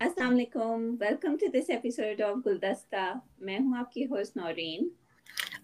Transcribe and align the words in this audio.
السلام 0.00 0.30
علیکم۔ 0.34 0.96
Welcome 1.00 1.36
to 1.36 1.46
this 1.46 1.70
episode 1.70 2.20
of 2.20 2.36
Guldasta 2.46 3.12
میں 3.38 3.58
ہوں 3.60 3.78
آپ 3.78 3.92
کی 3.92 4.04
ہوسٹ 4.06 4.36
نورین۔ 4.36 4.88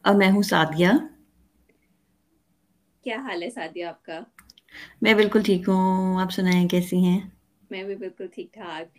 اور 0.02 0.14
میں 0.14 0.30
ہوں 0.30 0.42
سعدیہ۔ 0.42 0.88
کیا 3.04 3.16
حال 3.16 3.42
ہے 3.42 3.50
سعدیہ 3.50 3.84
آپ 3.84 4.04
کا؟ 4.04 4.20
میں 5.02 5.14
بالکل 5.14 5.42
ٹھیک 5.42 5.68
ہوں۔ 5.68 6.20
آپ 6.20 6.32
سنائیں 6.32 6.68
کیسی 6.68 6.96
ہیں؟ 6.96 7.20
میں 7.70 7.84
بھی 7.84 7.96
بالکل 7.96 8.26
ٹھیک 8.26 8.54
ٹھاک۔ 8.54 8.98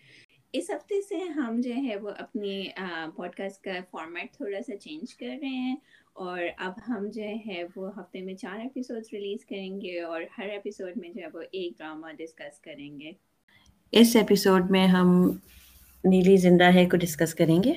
اس 0.54 0.70
ہفتے 0.70 1.02
سے 1.02 1.18
ہم 1.18 1.62
جو 1.62 1.74
ہے 1.76 1.96
وہ 1.96 2.10
اپنی 2.18 2.68
پوڈ 3.16 3.36
کاسٹ 3.36 3.64
کا 3.64 3.72
فارمیٹ 3.92 4.34
تھوڑا 4.34 4.60
سا 4.68 4.78
چینج 4.78 5.16
کر 5.16 5.38
رہے 5.42 5.48
ہیں۔ 5.48 5.76
اور 6.14 6.40
اب 6.58 6.74
ہم 6.88 7.10
جو 7.14 7.24
ہے 7.24 7.64
وہ 7.76 8.00
ہفتے 8.00 8.22
میں 8.22 8.34
چار 8.34 8.60
ایپیسوڈ 8.60 9.04
ریلیز 9.14 9.46
کریں 9.46 9.82
گے 9.82 10.02
اور 10.02 10.22
ہر 10.38 10.50
ایپیسوڈ 10.50 10.92
میں 10.96 11.10
جو 11.10 11.22
ہے 11.22 11.28
وہ 11.34 11.42
ایک 11.52 11.78
ڈرامہ 11.78 12.08
ڈسکس 12.18 12.60
کریں 12.60 13.00
گے۔ 13.00 13.12
اس 13.94 14.16
ایپیسوڈ 14.16 14.72
میں 14.72 14.88
ہم 14.88 15.10
نیلی 16.04 16.38
زندہ 16.38 16.74
ہے 16.74 16.86
کو 16.86 16.98
ڈسکس 16.98 17.36
کریں 17.36 17.64
گے۔ 17.64 17.74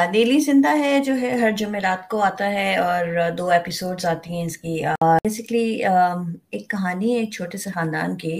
نیلی 0.00 0.38
زندہ 0.38 0.68
ہے 0.78 0.98
جو 1.00 1.14
ہے 1.20 1.38
ہر 1.38 1.50
جمعرات 1.50 2.08
کو 2.08 2.22
آتا 2.22 2.50
ہے 2.50 2.76
اور 2.76 3.06
دو 3.38 3.48
ایپیسوڈز 3.48 4.06
آتی 4.06 4.34
ہیں 4.34 4.44
اس 4.44 4.56
کی۔ 4.58 4.76
بیسکلی 5.00 5.64
ایک 6.50 6.70
کہانی 6.70 7.14
ہے 7.14 7.18
ایک 7.18 7.32
چھوٹے 7.32 7.58
سے 7.58 7.70
خاندان 7.70 8.16
کی۔ 8.16 8.36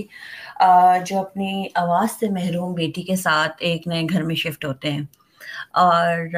جو 1.07 1.19
اپنی 1.19 1.51
آواز 1.75 2.19
سے 2.21 2.29
محروم 2.31 2.73
بیٹی 2.75 3.03
کے 3.03 3.17
ساتھ 3.17 3.53
ایک 3.59 3.87
نئے 3.89 4.03
گھر 4.13 4.23
میں 4.23 4.35
شفٹ 4.35 4.65
ہوتے 4.65 4.93
ہیں۔ 4.93 5.03
اور 5.75 6.37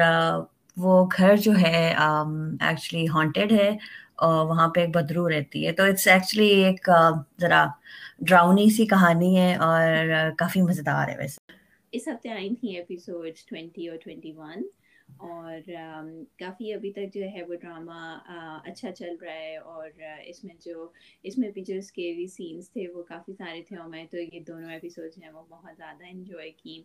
وہ 0.77 1.05
گھر 1.17 1.35
جو 1.37 1.51
ہے 1.61 1.93
ایکچولی 2.61 3.07
ہانٹیڈ 3.07 3.51
ہے 3.51 3.69
اور 4.17 4.45
وہاں 4.45 4.67
پہ 4.67 4.81
ایک 4.81 4.95
بدرو 4.95 5.29
رہتی 5.29 5.65
ہے۔ 5.67 5.71
تو 5.71 5.83
اٹس 5.83 6.07
ایکچولی 6.07 6.47
ایک 6.63 6.89
ذرا 7.41 7.65
ڈراؤنی 8.21 8.69
سی 8.69 8.85
کہانی 8.85 9.37
ہے 9.37 9.55
اور 9.55 10.05
کافی 10.37 10.61
مزیدار 10.61 11.07
ہے 11.07 11.17
ویسے۔ 11.17 11.51
اس 11.91 12.07
ہفتے 12.07 12.29
آئی 12.29 12.55
تھیں 12.55 12.75
ایپیسوڈ 12.75 13.37
ٹوینٹی 13.47 13.87
اور 13.87 13.97
ٹوینٹی 13.97 14.31
ون 14.31 14.63
اور 15.19 15.69
um, 15.71 16.23
کافی 16.39 16.73
ابھی 16.73 16.91
تک 16.91 17.13
جو 17.13 17.21
ہے 17.35 17.43
وہ 17.43 17.55
ڈرامہ 17.55 17.99
uh, 18.31 18.59
اچھا 18.65 18.91
چل 18.91 19.15
رہا 19.21 19.33
ہے 19.33 19.57
اور 19.57 19.89
uh, 19.89 20.19
اس 20.25 20.43
میں 20.43 20.55
جو، 20.65 20.87
اس 21.23 21.37
میں 21.37 21.51
بھی 21.51 21.63
جو 21.63 21.75
اسکیری 21.75 22.27
سینس 22.27 22.71
تھے 22.71 22.87
وہ 22.87 23.03
کافی 23.03 23.33
سارے 23.33 23.61
تھے 23.67 23.77
اور 23.77 23.89
میں 23.89 24.05
تو 24.11 24.17
یہ 24.17 24.39
دونوں 24.39 24.71
ایپیسوڈ 24.71 25.23
ہیں 25.23 25.29
وہ 25.29 25.43
بہت 25.49 25.77
زیادہ 25.77 26.03
انجوائے 26.09 26.51
کی۔ 26.51 26.81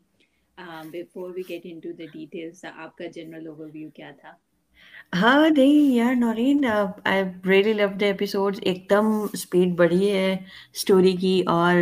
Before 0.93 1.31
we 1.31 1.43
get 1.49 1.61
into 1.81 1.93
the 1.93 2.05
details 2.13 2.65
آپ 2.75 2.97
کا 2.97 3.07
جنرل 3.07 3.47
اوور 3.47 3.69
ویو 3.73 3.91
کیا 3.91 4.11
تھا؟ 4.21 4.33
ہاں 5.13 5.49
نہیں 5.51 5.95
یار 5.95 6.15
Noreen 6.17 6.65
I 6.67 7.23
really 7.47 7.73
love 7.73 7.87
the 8.01 8.07
episode 8.07 8.57
ایک 8.63 8.89
دم 8.91 9.07
اسپیڈ 9.33 9.75
بڑھی 9.77 10.11
ہے 10.11 10.33
اسٹوری 10.73 11.13
کی 11.17 11.43
اور 11.49 11.75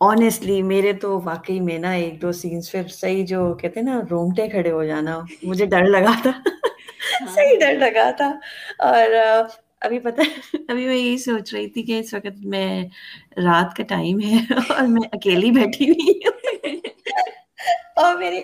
آنیسٹلی 0.00 0.60
میرے 0.64 0.92
تو 1.02 1.20
واقعی 1.24 1.60
میں 1.60 1.78
نا 1.78 1.90
ایک 1.94 2.20
دو 2.22 2.32
سینس 2.34 2.70
پھر 2.72 2.88
صحیح 2.92 3.24
جو 3.26 3.52
کہتے 3.54 3.80
ہیں 3.80 3.86
نا 3.86 4.00
رومٹے 4.10 4.48
کھڑے 4.48 4.70
ہو 4.70 4.84
جانا 4.84 5.18
مجھے 5.42 5.66
ڈر 5.66 5.86
لگا 5.88 6.12
تھا۔ 6.22 6.32
صحیح 7.26 7.58
ڈر 7.60 7.72
لگا 7.74 8.10
تھا۔ 8.10 8.28
اور 8.80 9.14
ابھی 9.80 9.98
پتہ 9.98 10.20
ابھی 10.68 10.86
میں 10.86 10.96
یہی 10.96 11.16
سوچ 11.18 11.52
رہی 11.54 11.68
تھی 11.68 11.82
کہ 11.82 11.98
اس 11.98 12.14
وقت 12.14 12.44
میں 12.46 12.68
رات 13.38 13.76
کا 13.76 13.82
ٹائم 13.88 14.20
ہے 14.20 14.36
اور 14.70 14.86
میں 14.88 15.08
اکیلی 15.12 15.50
بیٹھی 15.50 15.90
ہوئی 15.90 16.18
ہوں۔ 16.18 16.34
اور 17.96 18.16
میری 18.16 18.40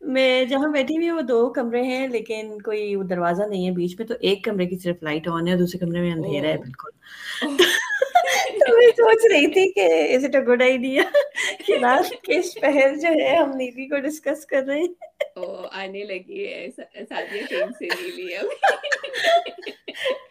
میں 0.00 0.44
جہاں 0.44 0.72
بیٹھی 0.72 0.96
ہوئی 0.96 1.10
وہ 1.10 1.20
دو 1.20 1.52
کمرے 1.52 1.82
ہیں 1.82 2.08
لیکن 2.08 2.62
کوئی 2.62 2.96
دروازہ 3.10 3.42
نہیں 3.42 3.66
ہے 3.66 3.72
بیچ 3.72 3.98
میں 3.98 4.06
تو 4.06 4.14
ایک 4.20 4.44
کمرے 4.44 4.66
کی 4.66 4.78
صرف 4.78 4.96
لائٹ 5.02 5.28
آن 5.28 5.48
ہے 5.48 5.56
دوسرے 5.56 5.78
کمرے 5.78 6.00
میں 6.00 6.12
اندھیرا 6.12 6.48
ہے 6.48 6.56
بالکل۔ 6.56 6.90
تو 8.58 8.76
میں 8.76 8.86
سوچ 8.96 9.32
رہی 9.32 9.46
تھی 9.46 9.72
کہ 9.72 10.14
is 10.14 10.24
it 10.24 10.34
a 10.34 10.40
good 10.40 10.62
idea 10.62 11.02
کہ 11.66 11.72
رات 11.72 12.22
کے 12.22 12.60
پہر 12.60 12.96
جو 12.96 13.08
ہے 13.08 13.36
ہم 13.36 13.50
نیلی 13.50 13.88
کو 13.88 14.00
ڈسکس 14.00 14.46
کر 14.46 14.62
رہے 14.62 14.78
ہیں۔ 14.78 14.88
آنے 15.72 16.04
لگی 16.04 16.46
ہے 16.46 16.70
سے 16.70 16.82
نیلی 17.82 18.36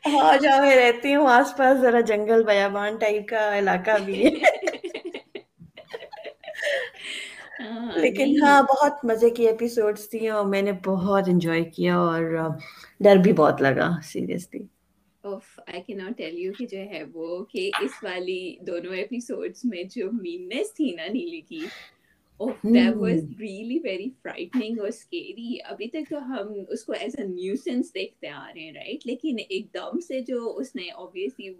ہاں 0.06 0.38
جہاں 0.38 0.62
میں 0.62 0.76
رہتی 0.76 1.16
ہوں 1.16 1.28
آس 1.28 1.58
پاس 1.58 1.82
ذرا 1.82 2.00
جنگل 2.00 2.44
بیابان 2.44 2.98
ٹائپ 2.98 3.28
کا 3.28 3.60
علاقہ 3.60 3.92
بھی 4.06 4.26
ہے۔ 4.26 4.30
لیکن 7.96 8.36
ہاں 8.44 8.62
بہت 8.64 9.06
مزے 9.06 9.30
کی 9.30 9.48
ایپیسوڈس 9.48 10.10
تھی 10.10 10.28
اور 10.30 10.46
میں 10.46 10.62
نے 10.62 10.72
بہت 10.86 11.30
انجوائے 11.30 11.64
کیا 11.64 11.98
اور 11.98 12.24
ڈر 13.00 13.16
بھی 13.16 13.34
بہت 13.34 13.62
لگا 13.62 13.90
سیریسلی 14.04 14.66
آئی 15.24 15.82
کی 15.82 15.94
ناٹ 15.94 16.18
ٹیل 16.18 16.38
یو 16.38 16.52
کہ 16.58 16.66
جو 16.66 16.80
ہے 16.80 17.04
وہ 17.14 17.44
کہ 17.46 17.70
اس 17.82 18.04
والی 18.04 18.56
دونوں 18.68 18.96
ایپیسوڈس 18.96 19.66
میں 19.66 19.84
جو 19.96 20.10
میننس 20.12 20.74
تھی 20.74 20.92
نا 20.92 21.12
نیلی 21.14 21.42
کی 21.42 21.66
ریئلی 22.40 23.80
ویری 23.84 24.10
فرائٹنگ 24.22 24.80
اور 24.80 24.88
اسکیری 24.88 25.58
ابھی 25.66 25.88
تک 25.88 26.10
تو 26.10 26.20
ہم 26.20 26.54
اس 26.70 26.84
کو 26.84 26.94
ایز 27.00 27.16
اے 27.18 27.26
نیوسنس 27.26 27.94
دیکھتے 27.94 28.30
آ 28.30 28.48
رہے 28.56 28.62
ہیں 28.62 28.74
رائٹ 28.74 29.06
لیکن 29.08 29.36
ایک 29.50 29.74
دم 29.74 30.00
سے 30.00 30.20
جو 30.20 30.56
اس 30.58 30.76
نے 30.76 30.88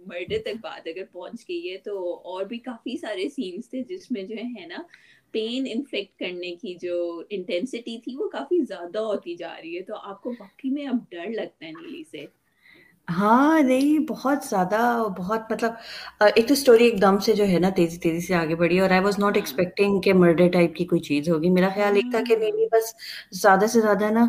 مرڈر 0.06 0.42
تک 0.44 0.60
بات 0.60 0.88
اگر 0.88 1.04
پہنچ 1.12 1.48
گئی 1.48 1.70
ہے 1.70 1.76
تو 1.78 2.14
اور 2.24 2.44
بھی 2.44 2.58
کافی 2.58 2.96
سارے 2.96 3.28
سینس 3.28 3.70
تھے 3.70 3.82
جس 3.88 4.10
میں 4.10 4.22
جو 4.22 4.36
ہے 4.36 4.66
نا 4.66 4.82
پین 5.36 5.66
انفیکٹ 5.70 6.18
کرنے 6.18 6.54
کی 6.56 6.74
جو 6.74 7.22
انٹینسٹی 7.30 7.98
تھی 8.00 8.16
وہ 8.16 8.28
کافی 8.28 8.64
زیادہ 8.64 8.98
ہوتی 8.98 9.34
جا 9.34 9.54
رہی 9.62 9.76
ہے 9.76 9.82
تو 9.82 9.94
آپ 9.96 10.22
کو 10.22 10.30
واقعی 10.30 10.70
میں 10.70 10.86
اب 10.86 10.96
ڈر 11.10 11.26
لگتا 11.26 11.66
ہے 11.66 11.70
نیلی 11.70 12.02
سے۔ 12.10 12.24
ہاں 13.08 13.60
نہیں 13.62 13.98
بہت 14.08 14.44
زیادہ 14.44 14.78
بہت 15.16 15.50
مطلب 15.50 15.72
ایک 16.26 16.46
تو 16.48 16.54
اسٹوری 16.54 16.84
ایک 16.84 17.00
دم 17.02 17.18
سے 17.18 17.32
جو 17.34 17.48
ہے 17.48 17.58
نا 17.58 17.68
تیزی 17.70 17.98
تیزی 17.98 18.20
سے 18.20 18.34
آگے 18.34 18.54
بڑھی 18.56 18.78
اور 18.80 18.90
آئی 18.90 19.00
واز 19.00 19.18
ناٹ 19.18 19.36
ایکسپیکٹنگ 19.36 20.00
کہ 20.00 20.12
مرڈر 20.14 20.48
ٹائپ 20.52 20.74
کی 20.74 20.84
کوئی 20.86 21.00
چیز 21.02 21.28
ہوگی۔ 21.28 21.50
میرا 21.50 21.68
خیال 21.74 21.96
ایک 21.96 22.10
تھا 22.10 22.20
کہ 22.22 22.36
نہیں 22.36 22.66
بس 22.72 22.92
زیادہ 23.42 23.66
سے 23.66 23.80
زیادہ 23.80 24.10
نا 24.10 24.24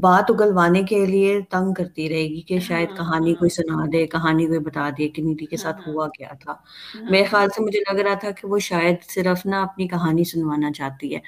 بات 0.00 0.30
اگلوانے 0.30 0.82
کے 0.84 1.04
لیے 1.06 1.40
تنگ 1.50 1.72
کرتی 1.74 2.08
رہے 2.08 2.22
گی 2.26 2.40
کہ 2.42 2.58
شاید 2.60 2.88
ہاں، 2.88 2.96
کہانی 2.96 3.34
کوئی 3.34 3.50
ہاں۔ 3.50 3.52
سنا 3.52 3.84
دے 3.92 4.06
کہانی 4.08 4.46
کوئی 4.46 4.58
بتا 4.60 4.88
دے 4.98 5.08
کہ 5.08 5.22
نیلی 5.22 5.46
کے 5.46 5.56
ساتھ 5.56 5.80
ہاں، 5.80 5.86
ہوا 5.86 6.08
کیا 6.10 6.28
تھا۔ 6.40 6.54
میرے 7.04 7.24
خیال 7.24 7.48
سے 7.48 7.62
مجھے 7.62 7.80
لگ 7.82 8.00
رہا 8.00 8.14
تھا 8.16 8.30
کہ 8.32 8.48
وہ 8.48 8.58
شاید 8.62 9.02
صرف 9.08 9.44
نا 9.46 9.62
اپنی 9.62 9.88
کہانی 9.88 10.24
سنوانا 10.26 10.72
چاہتی 10.72 11.14
ہے۔ 11.14 11.20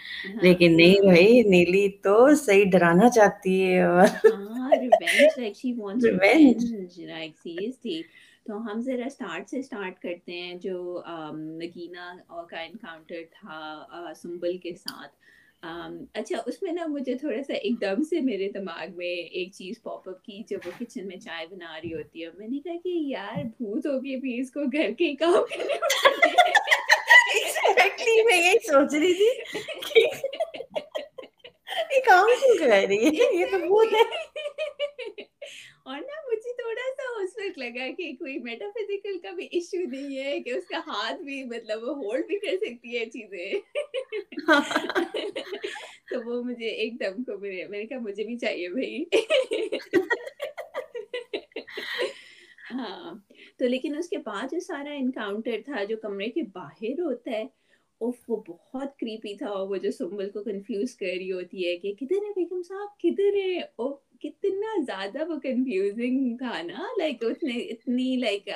لیکن 0.42 0.76
نہیں 0.76 1.00
بھائی 1.02 1.42
نیلی 1.48 1.88
تو 2.02 2.16
صحیح 2.36 2.64
ڈرانا 2.72 3.08
چاہتی 3.10 3.62
ہے 3.64 3.82
اور 3.84 4.06
تو 8.46 8.56
ہم 8.56 8.80
ذرا 8.80 9.06
اسٹارٹ 9.06 9.48
سے 9.50 9.58
اسٹارٹ 9.58 10.02
کرتے 10.02 10.32
ہیں 10.32 10.54
جو 10.54 11.02
نگینا 11.32 12.16
کا 12.50 12.60
انکاؤنٹر 12.60 13.22
تھا 13.30 14.12
سمبل 14.16 14.56
کے 14.58 14.74
ساتھ. 14.74 15.12
اچھا 16.14 16.38
اس 16.46 16.62
میں 16.62 16.72
نا 16.72 16.86
مجھے 16.86 17.14
تھوڑا 17.14 17.42
سا 17.42 17.52
ایک 17.52 17.80
دم 17.80 18.02
سے 18.02 18.20
میرے 18.20 18.48
دماغ 18.50 18.96
میں 18.96 19.06
ایک 19.06 19.52
چیز 19.52 19.82
پاپ 19.82 20.08
اپ 20.08 20.24
کی 20.24 20.42
جب 20.48 20.58
وہ 20.66 20.70
کچن 20.78 21.06
میں 21.08 21.16
چائے 21.16 21.46
بنا 21.46 21.78
رہی 21.82 21.94
ہوتی 21.94 22.24
ہے. 22.24 22.28
میں 22.38 22.48
نے 22.48 22.58
کہا 22.64 22.76
کہ 22.84 22.88
یار 22.88 23.42
بھوت 23.44 23.86
ہوگی 23.86 24.16
بھی 24.16 24.40
اس 24.40 24.50
کو 24.50 24.60
گھر 24.72 24.90
کے 24.98 25.14
کام 25.14 25.42
کرنے 25.48 25.74
میں 28.24 28.38
یہی 28.38 28.58
سوچ 28.66 28.94
رہی 28.94 29.14
تھی 29.14 29.30
کام 32.00 32.26
کیوں 32.40 32.56
کر 32.58 32.86
رہی 32.88 33.06
ہے؟ 33.06 33.10
یہ 33.38 33.44
تو 33.50 33.58
بھوت 33.58 33.92
ہے 33.94 34.02
اور 35.84 35.98
نا 36.00 36.20
مجھے 36.28 36.52
تھوڑا 36.52 36.86
وقت 37.44 37.58
لگا 37.58 37.88
کہ 37.96 38.12
کوئی 38.18 38.38
میٹا 38.38 38.70
فزیکل 38.74 39.18
کا 39.18 39.30
بھی 39.30 39.48
ایشو 39.50 39.90
نہیں 39.90 40.16
ہے 40.18 40.40
کہ 40.40 40.50
اس 40.50 40.66
کا 40.66 40.78
ہاتھ 40.78 41.22
بھی 41.22 41.44
مطلب 41.44 41.82
وہ 41.82 41.94
ہولڈ 41.94 42.26
بھی 42.26 42.38
کر 42.38 42.56
سکتی 42.56 42.98
ہے 42.98 43.04
چیزیں۔ 43.06 43.52
تو 46.10 46.20
وہ 46.24 46.42
مجھے 46.42 46.68
ایک 46.68 47.00
دم 47.00 47.22
کو 47.24 47.38
میرے 47.38 47.66
میں 47.66 47.78
نے 47.78 47.86
کہا 47.86 47.98
مجھے 47.98 48.24
بھی 48.24 48.38
چاہیے 48.38 48.68
بھائی۔ 48.68 49.04
ہاں 52.70 53.14
تو 53.58 53.68
لیکن 53.68 53.96
اس 53.96 54.08
کے 54.08 54.18
بعد 54.18 54.52
جو 54.52 54.60
سارا 54.60 54.92
انکاؤنٹر 54.92 55.60
تھا 55.64 55.84
جو 55.84 55.96
کمرے 55.96 56.28
کے 56.28 56.42
باہر 56.42 57.00
ہوتا 57.00 57.30
ہے 57.30 57.44
وہ 58.28 58.36
بہت 58.48 58.98
کریپی 58.98 59.36
تھا 59.36 59.52
وہ 59.52 59.76
جو 59.76 59.90
سمبل 59.90 60.30
کو 60.30 60.42
کنفیوز 60.42 60.96
کر 60.96 61.06
رہی 61.06 61.32
ہوتی 61.32 61.68
ہے 61.68 61.76
کہ 61.76 61.94
کدھر 61.94 62.16
ہے 62.16 62.30
بیگم 62.36 62.62
صاحب؟ 62.62 63.00
کدھر 63.00 63.34
ہے 63.34 63.60
کتنا 64.20 64.82
زیادہ 64.82 65.28
وہ 65.28 65.38
کنفیوزنگ 65.38 66.36
تھا 66.36 66.62
نا؟ 66.62 66.84
لائک 66.98 67.24
اس 67.24 67.42
نے 67.42 67.58
اتنی 67.58 68.16
لائک 68.16 68.48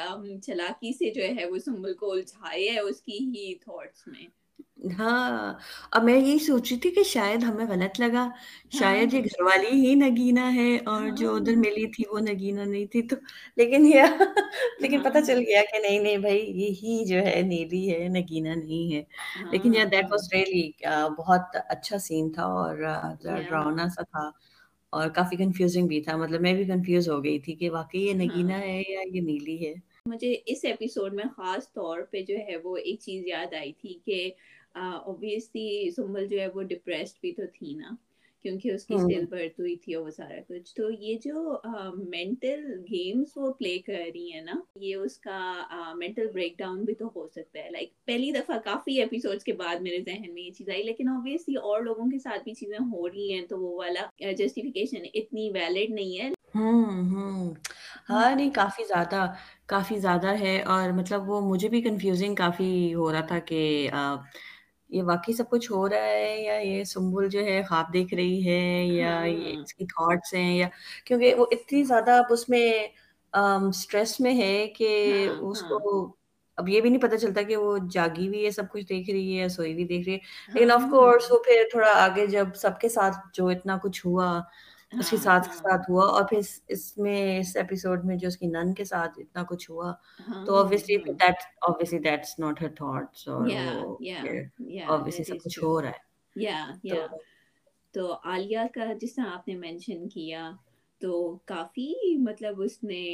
چلاکی 0.42 0.92
سے 0.92 1.10
جو 1.10 1.22
ہے 1.36 1.44
وہ 1.44 1.58
سمبل 1.58 1.94
کو 1.94 2.12
الجھایا 2.12 2.74
ہے 2.74 2.80
اس 2.80 3.02
کی 3.02 3.18
ہی 3.18 3.54
تھاٹس 3.54 4.06
میں۔ 4.06 4.37
ہاں 4.78 5.52
اب 5.92 6.04
میں 6.04 6.16
یہی 6.16 6.38
سوچ 6.38 6.70
رہی 6.70 6.78
تھی 6.80 6.90
کہ 6.90 7.02
شاید 7.04 7.42
ہمیں 7.44 7.64
غلط 7.66 7.98
لگا۔ 8.00 8.28
شاید 8.70 9.14
یہ 9.14 9.20
ہاں۔ 9.20 9.24
گھر 9.24 9.42
والی 9.42 9.70
ہی 9.78 9.94
نگینا 9.96 10.54
ہے 10.54 10.68
اور 10.86 11.08
جو 11.12 11.34
ادھر 11.34 11.54
ہاں۔ 11.54 11.58
ملی 11.58 11.86
تھی 11.92 12.04
وہ 12.10 12.18
نگینا 12.20 12.64
نہیں 12.64 12.86
تھی۔ 12.86 13.02
تو 13.02 13.16
لیکن 13.56 13.86
یہ 13.86 14.02
لیکن 14.80 15.02
پتہ 15.02 15.18
چل 15.26 15.38
ہاں۔ 15.38 15.42
گیا 15.42 15.62
کہ 15.72 15.78
نہیں 15.78 15.98
نہیں 15.98 16.16
بھائی 16.18 16.38
یہی 16.62 17.04
جو 17.06 17.18
ہے 17.18 17.40
نیلی 17.44 17.82
ہے 17.92 18.06
نگینا 18.10 18.54
نہیں 18.54 18.94
ہے۔ 18.94 19.02
لیکن 19.50 19.74
یا 19.74 19.84
دیٹ 19.92 20.04
واز 20.10 20.28
ریئلی 20.32 20.70
بہت 21.18 21.42
اچھا 21.68 21.98
سین 21.98 22.30
تھا 22.32 22.44
اور 22.54 22.76
ڈراؤنا 23.22 23.88
سا 23.88 24.02
تھا 24.04 24.30
اور 24.92 25.08
کافی 25.10 25.36
کنفیوزنگ 25.36 25.86
بھی 25.88 26.00
تھا۔ 26.00 26.16
مطلب 26.16 26.40
میں 26.40 26.54
بھی 26.54 26.64
کنفیوز 26.64 27.08
ہو 27.08 27.22
گئی 27.24 27.38
تھی 27.38 27.54
کہ 27.54 27.70
واقعی 27.70 28.00
یہ 28.00 28.14
نگینا 28.16 28.58
ہے 28.60 28.80
یا 28.88 29.00
یہ 29.12 29.20
نیلی 29.22 29.66
ہے۔ 29.66 29.74
مجھے 30.06 30.34
اس 30.46 30.64
ایپیسوڈ 30.64 31.14
میں 31.14 31.24
خاص 31.36 31.72
طور 31.72 32.00
پہ 32.10 32.22
جو 32.22 32.36
ہے 32.38 32.56
وہ 32.56 32.76
ایک 32.76 33.00
چیز 33.00 33.26
یاد 33.26 33.54
آئی 33.54 33.72
تھی 33.72 33.98
کہ 34.04 34.30
اوبیسلی 34.74 35.68
سمبل 35.90 36.26
جو 36.26 36.40
ہے 36.40 36.46
وہ 36.54 36.62
ڈپریسڈ 36.64 37.20
بھی 37.20 37.32
تو 37.32 37.42
تھی 37.54 37.74
نا 37.74 37.94
کیونکہ 38.44 38.70
اس 38.70 38.84
کی 38.84 38.94
ہاں۔ 38.94 39.08
برتھ 39.30 39.60
ہوئی 39.60 39.74
تھی 39.76 39.94
اور 39.94 40.04
وہ 40.04 40.10
سارا 40.10 40.40
کچھ۔ 40.48 40.74
تو 40.74 40.90
یہ 40.92 41.16
جو 41.24 41.58
مینٹل 42.10 42.64
وہ 43.36 43.52
پلے 43.52 43.78
کر 43.78 43.92
رہی 44.04 44.32
ہیں 44.32 44.40
نا 44.42 44.52
یہ 44.80 44.96
اس 44.96 45.16
کا 45.18 45.38
مینٹل 45.96 46.26
بریک 46.32 46.58
ڈاؤن 46.58 46.84
بھی 46.84 46.94
تو 46.94 47.06
ہو 47.16 47.26
سکتا 47.28 47.58
ہے۔ 47.58 47.70
لائک 47.70 47.90
پہلی 48.06 48.30
دفعہ 48.32 48.58
کافی 48.64 48.96
کے 49.44 49.52
بعد 49.54 49.80
میرے 49.80 50.00
ذہن 50.02 50.32
میں 50.32 50.42
یہ 50.42 50.50
چیز 50.52 50.68
آئی 50.68 50.82
لیکن 50.82 51.08
اوبیسلی 51.08 51.54
اور 51.62 51.82
لوگوں 51.82 52.10
کے 52.10 52.18
ساتھ 52.18 52.44
بھی 52.44 52.54
چیزیں 52.54 52.78
ہو 52.86 53.08
رہی 53.08 53.32
ہیں 53.32 53.46
تو 53.46 53.58
وہ 53.58 53.76
والا 53.76 54.06
جسٹیفیکیشن 54.34 55.04
اتنی 55.14 55.50
ویلڈ 55.50 55.90
نہیں 55.90 56.18
ہے۔ 56.18 56.30
ہاں،, 56.54 56.72
ہاں۔, 57.06 57.48
ہاں 58.08 58.34
نہیں 58.34 58.50
کافی 58.52 58.84
زیادہ 58.84 59.20
کافی 59.66 59.98
زیادہ 59.98 60.30
ہے۔ 60.40 60.54
اور 60.66 60.90
مطلب 60.92 61.28
وہ 61.30 61.40
مجھے 61.42 61.68
بھی 61.68 61.80
کنفیوزنگ 61.82 62.34
کافی 62.36 62.70
ہو 62.94 63.10
رہا 63.12 63.20
تھا 63.22 63.38
کہ 63.40 63.60
یہ 64.90 65.02
واقعی 65.02 65.32
سب 65.32 65.48
کچھ 65.50 65.70
ہو 65.72 65.88
رہا 65.88 66.04
ہے 66.04 66.40
یا 66.40 66.54
یہ 66.54 66.84
سمبل 66.84 67.28
جو 67.28 67.44
ہے 67.44 67.62
خواب 67.62 67.92
دیکھ 67.92 68.14
رہی 68.14 68.46
ہے 68.46 68.84
یا 68.86 69.20
یہ 69.24 69.54
ہاں۔ 69.54 69.62
اس 69.62 69.74
کی 69.74 69.84
تھاٹس 69.86 70.34
ہیں 70.34 70.56
یا 70.56 70.68
کیونکہ 71.04 71.34
وہ 71.34 71.46
اتنی 71.50 71.82
زیادہ 71.84 72.10
اب 72.18 72.32
اس 72.32 72.48
میں 72.48 72.70
اسٹریس 73.32 74.18
میں 74.20 74.34
ہے 74.36 74.66
کہ 74.68 74.88
ہاں، 75.28 75.36
اس 75.40 75.62
ہاں۔ 75.62 75.68
کو 75.70 76.14
اب 76.58 76.68
یہ 76.68 76.80
بھی 76.80 76.90
نہیں 76.90 77.02
پتا 77.02 77.18
چلتا 77.18 77.42
کہ 77.42 77.56
وہ 77.56 77.76
جاگی 77.90 78.26
ہوئی 78.28 78.44
ہے 78.44 78.50
سب 78.50 78.70
کچھ 78.72 78.84
دیکھ 78.84 79.10
رہی 79.10 79.32
ہے 79.32 79.42
یا 79.42 79.48
سوئی 79.48 79.74
بھی 79.74 79.84
دیکھ 79.84 80.08
رہی 80.08 80.14
ہے۔ 80.14 80.52
لیکن 80.54 80.70
آف 80.70 80.82
کورس 80.90 81.30
وہ 81.32 81.38
پھر 81.38 81.62
تھوڑا 81.70 81.92
آگے 82.04 82.26
جب 82.26 82.48
سب 82.54 82.80
کے 82.80 82.88
ساتھ 82.88 83.16
جو 83.34 83.48
اتنا 83.48 83.76
کچھ 83.82 84.06
ہوا 84.06 84.40
اس 84.92 85.10
کے 85.10 85.16
ہاں، 85.16 85.22
ساتھ 85.22 85.48
ہاں۔ 85.48 85.54
ساتھ 85.54 85.90
ہوا 85.90 86.04
اور 86.06 86.24
پھر 86.24 86.38
اس 86.68 86.96
میں 86.98 87.38
اس 87.38 87.56
ایپیسوڈ 87.56 88.04
میں 88.04 88.16
جو 88.16 88.28
اس 88.28 88.36
کی 88.36 88.46
نن 88.46 88.72
کے 88.74 88.84
ساتھ 88.84 89.18
اتنا 89.18 89.42
کچھ 89.42 89.70
ہوا 89.70 89.92
ہاں، 90.28 90.44
تو 90.46 90.54
obviously 90.56 90.96
that 91.22 91.44
obviously 91.70 92.00
that's 92.04 92.38
not 92.38 92.62
her 92.62 92.70
thoughts 92.80 93.26
or 93.28 93.40
obviously 94.88 95.24
سب 95.24 95.42
کچھ 95.44 95.58
ہو 95.64 95.80
رہا 95.82 95.88
ہے۔ 95.88 96.06
Yeah 96.36 96.66
yeah 96.84 97.06
تو 97.94 98.12
آلیا 98.24 98.66
کا 98.74 98.92
جس 99.00 99.14
طرح 99.14 99.30
آپ 99.32 99.48
نے 99.48 99.54
مینشن 99.56 100.08
کیا 100.08 100.50
تو 101.00 101.12
کافی 101.44 101.92
مطلب 102.18 102.60
اس 102.62 102.82
نے 102.84 103.04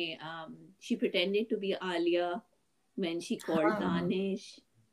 she 0.81 0.97
pretended 0.97 1.53
to 1.53 1.61
be 1.61 1.73
Aliya 1.81 2.32
when 2.97 3.20
she 3.20 3.37
called 3.47 3.82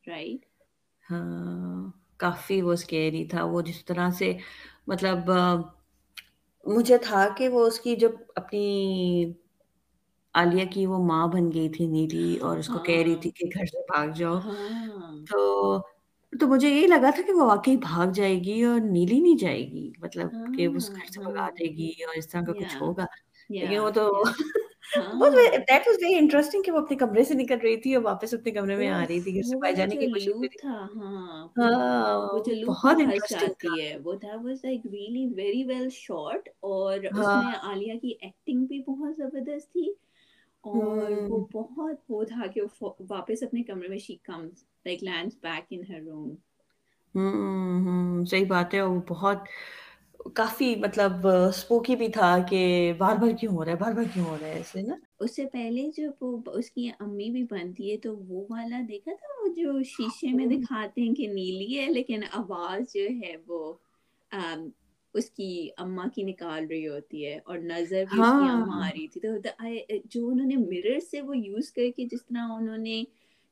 right? 0.04 0.40
ہاں 1.04 1.90
کافی 2.16 2.60
وہ 2.62 2.74
سکیری 2.76 3.24
تھا۔ 3.24 3.44
وہ 3.44 3.60
جس 3.62 3.84
طرح 3.84 4.10
سے 4.10 4.32
مطلب 4.86 5.30
مجھے 6.66 6.98
تھا 6.98 7.28
کہ 7.36 7.48
وہ 7.48 7.66
اس 7.66 7.80
کی 7.80 7.96
جب 7.96 8.10
اپنی 8.34 8.64
عالیہ 10.34 10.64
کی 10.70 10.86
وہ 10.86 10.98
ماں 11.06 11.26
بن 11.26 11.52
گئی 11.52 11.68
تھی 11.68 11.86
نیلی 11.86 12.36
اور 12.38 12.58
اس 12.58 12.68
کو 12.68 12.78
کہہ 12.78 13.02
رہی 13.02 13.16
تھی 13.16 13.30
کہ 13.30 13.46
گھر 13.54 13.66
سے 13.66 13.80
بھاگ 13.86 14.08
جاؤ۔ 14.16 14.38
ہاں۔ 14.38 15.26
تو 15.26 15.40
تو 16.32 16.46
مجھے 16.46 16.68
یہی 16.68 16.86
لگا 16.86 17.10
تھا 17.10 17.22
کہ 17.26 17.32
وہ 17.32 17.46
واقعی 17.46 17.76
بھاگ 17.78 18.12
جائے 18.12 18.38
گی 18.40 18.62
اور 18.62 18.80
نیلی 18.80 19.20
نہیں 19.20 19.36
جائے 19.36 19.62
گی۔ 19.62 19.92
مطلب 19.98 20.28
کہ 20.54 20.66
اس 20.66 20.90
گھر 20.90 21.06
سے 21.06 21.20
ہاں۔ 21.20 21.24
بھگا 21.24 21.48
دے 21.50 21.66
گی 21.68 22.04
اور 22.04 22.14
اس 22.14 22.28
طرح 22.28 22.42
کا 22.42 22.52
کچھ 22.54 22.76
ہوگا۔ 22.80 23.06
لیکن 23.60 23.78
وہ 23.78 23.90
تو 23.90 24.06
کہ 26.62 26.72
وہ 26.72 26.78
اپنے 26.78 26.96
کمرے 26.96 27.24
سے 27.24 27.34
نکل 27.34 27.58
رہی 27.62 27.76
تھی 27.76 27.94
اور 27.94 28.02
واپس 28.04 28.34
اپنے 28.34 28.50
کمرے 28.50 28.76
میں 28.76 28.88
آ 28.88 29.04
رہی 29.08 29.20
تھی 29.20 29.34
گھر 29.34 29.42
سے 29.42 29.56
باہر 29.56 29.72
جانے 29.72 29.96
کی 29.96 30.06
کوشش 30.06 30.24
کر 30.24 30.38
رہی 30.40 30.48
تھی 30.48 30.68
ہاں 30.68 32.26
بہت 32.66 33.00
انٹرسٹنگ 33.00 33.78
ہے 33.78 33.96
وہ 34.04 34.14
was 34.22 34.64
like 34.64 34.86
really 34.86 35.26
very 35.34 35.64
well 35.64 35.88
اور 36.60 36.98
اس 36.98 37.18
میں 37.18 37.52
عالیہ 37.62 37.98
کی 37.98 38.14
ایکٹنگ 38.20 38.66
بھی 38.66 38.82
بہت 38.88 39.16
زبردست 39.16 39.72
تھی 39.72 39.88
اور 40.64 41.10
وہ 41.28 41.44
بہت 41.52 41.96
وہ 42.08 42.24
تھا 42.24 42.46
کہ 42.46 42.60
واپس 43.00 43.42
اپنے 43.42 43.62
کمرے 43.62 43.88
میں 43.88 43.98
she 43.98 44.16
comes 44.22 44.64
like 44.86 45.02
lands 45.04 45.36
back 45.42 45.64
in 45.70 45.82
her 45.88 46.00
room 46.00 46.34
صحیح 48.24 48.44
بات 48.48 48.74
ہے 48.74 48.80
اور 48.80 48.88
وہ 48.88 49.00
بہت 49.08 49.38
کافی 50.34 50.74
مطلب 50.76 51.26
سپوکی 51.54 51.96
بھی 51.96 52.08
تھا 52.10 52.36
کہ 52.50 52.60
بار 52.98 53.16
بار 53.16 53.30
کیوں 53.40 53.52
ہو 53.52 53.64
رہا 53.64 53.72
ہے 53.72 53.76
بار 53.76 53.92
بار 53.92 54.04
کیوں 54.12 54.24
ہو 54.26 54.36
رہا 54.40 54.46
ہے 54.46 54.52
ایسے 54.54 54.82
نا؟ 54.82 54.94
اس 55.20 55.34
سے 55.36 55.44
پہلے 55.46 55.88
جب 55.96 56.24
اس 56.50 56.70
کی 56.70 56.88
امی 56.98 57.28
بھی 57.30 57.42
بنتی 57.50 57.90
ہے 57.90 57.96
تو 57.98 58.14
وہ 58.18 58.44
والا 58.50 58.80
دیکھا 58.88 59.12
تھا 59.14 59.40
وہ 59.40 59.48
جو 59.54 59.82
شیشے 59.88 60.32
میں 60.32 60.46
ہاں۔ 60.46 60.52
دکھاتے 60.52 61.00
ہیں 61.00 61.14
کہ 61.14 61.26
نیلی 61.28 61.78
ہے 61.78 61.86
لیکن 61.90 62.22
آواز 62.32 62.92
جو 62.94 63.06
ہے 63.22 63.34
وہ 63.46 63.72
اس 65.14 65.28
کی 65.30 65.48
اما 65.76 66.06
کی 66.08 66.22
نکال 66.22 66.66
رہی 66.66 66.86
ہوتی 66.88 67.26
ہے 67.26 67.38
اور 67.44 67.58
نظر 67.60 68.04
بھی 68.04 68.20
اس 68.20 68.32
کی 68.32 68.48
ہاں۔ 68.48 68.52
اما 68.52 68.78
آ 68.78 68.90
رہی 68.90 69.06
تھی۔ 69.08 69.20
تو 69.20 69.36
جو 70.06 70.28
انہوں 70.28 70.46
نے 70.46 70.56
مرر 70.58 70.98
سے 71.00 71.20
وہ 71.20 71.36
یوز 71.38 71.70
کر 71.72 71.90
کے 71.96 72.06
جس 72.06 72.24
طرح 72.24 72.52
انہوں 72.52 72.78
نے 72.78 73.02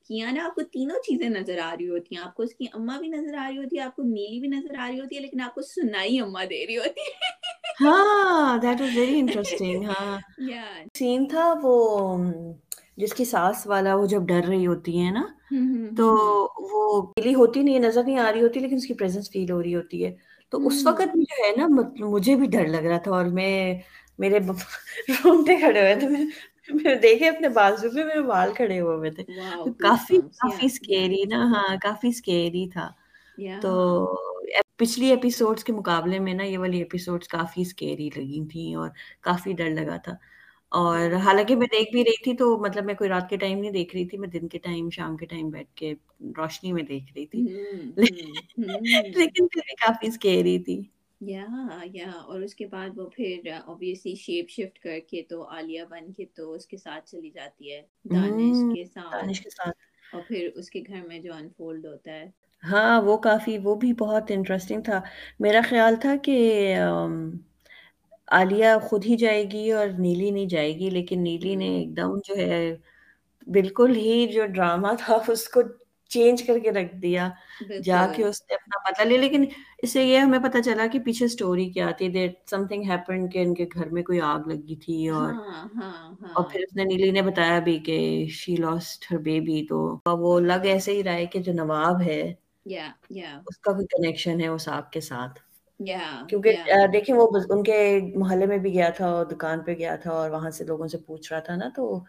کیا 0.05 0.31
نا 0.31 0.45
آپ 0.45 0.55
کو 0.55 0.63
تینوں 0.73 0.99
چیزیں 1.03 1.29
نظر 1.29 1.59
آ 1.59 1.75
رہی 1.79 1.89
ہوتی 1.89 2.17
ہیں۔ 2.17 2.23
آپ 2.23 2.35
کو 2.35 2.43
اس 2.43 2.55
کی 2.55 2.67
اماں 2.73 2.99
بھی 2.99 3.09
نظر 3.09 3.35
آ 3.37 3.49
رہی 3.49 3.59
ہوتی 3.59 3.79
ہے 3.79 3.83
آپ 3.83 3.97
کو 3.97 4.03
نیلی 4.03 4.41
بھی 4.41 4.49
نظر 4.49 4.79
آ 4.79 4.89
رہی 4.89 5.01
ہوتی 5.01 5.17
ہے 5.17 5.21
لیکن 5.21 5.41
آپ 5.41 5.55
کو 5.55 5.63
سنائی 5.65 6.21
اماں 6.21 6.45
دے 6.45 6.67
رہی 6.67 6.79
ہوتی 6.79 7.01
ہے۔ 7.01 7.29
ہاں 7.81 8.59
that 8.59 8.81
was 8.81 8.97
very 8.97 9.19
interesting 9.19 9.85
scene 10.95 11.27
تھا 11.29 11.53
وہ 11.63 11.75
جس 12.97 13.13
کی 13.15 13.25
ساس 13.25 13.67
والا 13.67 13.95
وہ 13.95 14.07
جب 14.07 14.23
ڈر 14.23 14.45
رہی 14.49 14.67
ہوتی 14.67 15.01
ہے 15.01 15.11
نا 15.11 15.23
تو 15.97 16.07
وہ 16.63 16.81
فیلی 17.13 17.35
ہوتی 17.35 17.63
نہیں 17.63 17.79
نظر 17.79 18.05
نہیں 18.05 18.19
آ 18.19 18.33
رہی 18.33 18.43
ہوتی 18.43 18.61
لیکن 18.61 18.77
اس 18.77 18.87
کی 18.87 18.95
پریزنس 18.95 19.31
فیل 19.31 19.51
ہو 19.51 19.63
رہی 19.63 19.75
ہوتی 19.75 20.05
ہے۔ 20.05 20.15
تو 20.53 20.67
اس 20.67 20.87
وقت 20.87 21.15
جو 21.15 21.45
ہے 21.45 21.51
نا 21.57 21.67
مجھے 22.07 22.37
بھی 22.37 22.47
ڈر 22.47 22.67
لگ 22.69 22.87
رہا 22.87 22.99
تھا 22.99 23.11
اور 23.11 23.25
میں 23.33 23.53
میرے 24.19 24.39
رومٹے 24.39 25.57
کھڑے 25.61 25.81
ہوئے 25.81 25.95
تھے۔ 25.95 26.07
دیکھے 27.03 27.29
اپنے 27.29 27.49
بازو 27.51 27.89
پہ 27.91 28.05
میرے 28.05 28.23
بال 28.25 28.53
کھڑے 28.55 28.79
ہوئے 28.81 28.97
ہوئے 28.97 29.11
تھے۔ 29.11 29.25
کافی 29.79 30.17
کافی 30.39 30.69
نا 31.27 31.39
ہاں 31.47 31.77
کافی 31.83 32.09
تھا۔ 32.69 32.89
تو 33.63 33.71
پچھلی 34.79 35.07
ایپیسوڈز 35.07 35.65
کے 35.65 35.73
مقابلے 35.73 36.19
میں 36.19 36.35
نا 36.35 36.45
یہ 36.45 36.59
والی 36.59 36.79
ایپیسوڈز 36.79 37.29
کافی 37.29 37.63
اسکیری 37.63 38.09
لگی 38.17 38.45
تھیں 38.51 38.75
اور 38.75 38.89
کافی 39.23 39.53
ڈر 39.53 39.71
لگا 39.71 39.97
تھا۔ 39.97 40.15
اور 40.73 41.13
حالانکہ 41.25 41.57
میں 41.57 41.67
دیکھ 41.69 41.91
بھی 41.93 42.05
رہی 42.05 42.23
تھی 42.23 42.35
تو 42.37 42.57
مطلب 42.59 42.85
میں 42.85 42.95
کوئی 42.95 43.11
رات 43.11 43.29
کے 43.31 43.37
ٹائم 43.37 43.59
نہیں 43.59 43.71
دیکھ 43.71 43.95
رہی 43.97 44.05
تھی 44.07 44.19
میں 44.19 44.29
دن 44.29 44.49
کے 44.49 44.59
ٹائم 44.59 44.89
شام 44.91 45.17
کے 45.17 45.27
ٹائم 45.27 45.49
بیٹھ 45.51 45.75
کے 45.75 45.93
روشنی 46.37 46.73
میں 46.73 46.83
دیکھ 46.85 47.13
رہی 47.17 47.27
تھی۔ 47.27 47.43
لیکن 49.15 49.47
پھر 49.47 49.61
بھی 49.61 49.75
کافی 49.77 50.07
اسکیری 50.09 50.59
تھی۔ 50.61 50.81
یا 51.21 51.47
یا 51.87 52.11
اور 52.13 52.41
اس 52.41 52.55
کے 52.55 52.67
بعد 52.67 52.99
وہ 52.99 53.09
پھر 53.09 53.49
اوبیسلی 53.67 54.15
شیپ 54.17 54.51
شفٹ 54.51 54.79
کر 54.79 54.99
کے 55.09 55.23
تو 55.23 55.43
بن 55.91 56.13
کے 56.13 56.25
تو 56.35 56.53
اس 56.53 56.67
کے 56.67 56.77
ساتھ 56.77 57.11
چلی 57.11 57.31
جاتی 57.31 57.73
ہے 57.73 57.81
دانش 58.05 58.63
کے 58.75 58.85
ساتھ 58.85 59.15
دانش 59.15 59.41
کے 59.41 59.51
ساتھ 59.51 60.15
اور 60.15 60.23
پھر 60.29 60.49
اس 60.55 60.71
کے 60.71 60.83
گھر 60.89 61.07
میں 61.07 61.19
جو 61.19 61.35
انفولڈ 61.35 61.87
ہوتا 61.87 62.13
ہے 62.13 62.29
ہاں 62.63 63.01
وہ 63.03 63.17
کافی 63.19 63.57
وہ 63.59 63.75
بھی 63.75 63.93
بہت 63.99 64.31
انٹرسٹنگ 64.31 64.83
تھا 64.83 65.01
میرا 65.41 65.61
خیال 65.65 65.95
تھا 66.01 66.15
کہ 66.17 66.37
عالیہ 68.29 68.67
خود 68.83 69.05
ہی 69.05 69.17
جائے 69.17 69.45
گی 69.45 69.71
اور 69.73 69.89
نیلی 69.99 70.31
نہیں 70.31 70.47
جائے 70.47 70.73
گی 70.79 70.91
لیکن 70.91 71.23
نیلی 71.23 71.55
نے 71.55 71.69
ایک 71.77 71.97
دم 71.97 72.19
جو 72.25 72.37
ہے 72.37 72.77
بالکل 73.47 73.95
ہی 73.97 74.27
جو 74.33 74.47
ڈرامہ 74.47 74.93
تھا 74.99 75.19
اس 75.29 75.49
کو 75.49 75.63
چینج 76.11 76.43
کر 76.43 76.59
کے 76.59 76.71
رکھ 76.71 76.95
دیا 76.97 77.29
جا 77.85 78.07
کے 78.07 78.25
اس 78.25 78.43
نے 78.43 78.55
اپنا 78.55 78.79
پتہ 78.91 79.03
لیا 79.03 79.19
لیکن 79.19 79.45
اس 79.79 79.93
سے 79.93 80.05
یہ 80.05 80.19
ہمیں 80.19 80.39
پتہ 80.39 80.59
چلا 80.65 80.87
کہ 80.87 80.99
پیچھے 80.99 81.29
سٹوری 81.29 81.69
کیا 81.71 81.91
تھی 81.91 82.09
دیٹ 82.09 82.35
سم 82.51 82.67
تھنگ 82.67 82.91
ہیپن 82.91 83.29
کہ 83.29 83.39
ان 83.39 83.55
کے 83.55 83.67
گھر 83.75 83.89
میں 83.89 84.03
کوئی 84.03 84.21
آگ 84.21 84.49
لگی 84.49 84.77
تھی 84.77 85.09
اور 85.09 85.33
ہاں، 85.33 85.69
ہاں، 85.77 85.91
ہاں۔ 86.23 86.33
اور 86.35 86.45
پھر 86.51 86.61
اس 86.61 86.77
نے 86.77 86.85
نیلی 86.85 87.11
نے 87.11 87.23
بتایا 87.23 87.59
بھی 87.59 87.79
کہ 87.79 87.99
شی 88.31 88.57
لاسٹ 88.57 89.13
ہر 89.13 89.19
بیبی 89.19 89.65
تو 89.69 89.79
وہ 90.19 90.39
لگ 90.41 90.67
ایسے 90.67 90.93
ہی 90.93 91.03
رہا 91.05 91.13
ہے 91.13 91.27
کہ 91.27 91.41
جو 91.41 91.53
نواب 91.53 92.03
ہے 92.03 92.23
اس 93.47 93.59
کا 93.59 93.73
کوئی 93.73 93.87
کنیکشن 93.87 94.41
ہے 94.41 94.47
اس 94.47 94.69
آگ 94.69 94.91
کے 94.93 95.01
ساتھ۔ 95.01 95.39
کیونکہ 96.29 96.57
دیکھیں 96.93 97.15
وہ 97.15 97.27
ان 97.51 97.63
کے 97.63 97.79
محلے 98.17 98.47
میں 98.47 98.59
بھی 98.59 98.73
گیا 98.75 98.89
تھا 98.91 99.07
اور 99.09 99.25
دکان 99.27 99.61
پہ 99.65 99.75
گیا 99.75 99.97
تھا 99.97 100.11
اور 100.13 100.31
وہاں 100.31 100.51
سے 100.51 100.65
لوگوں 100.65 100.89
سے 100.89 100.99
پوچھ 100.99 101.33
رہا 101.33 101.41
تھا 101.41 101.57
نا 101.57 101.69
تو 101.77 102.05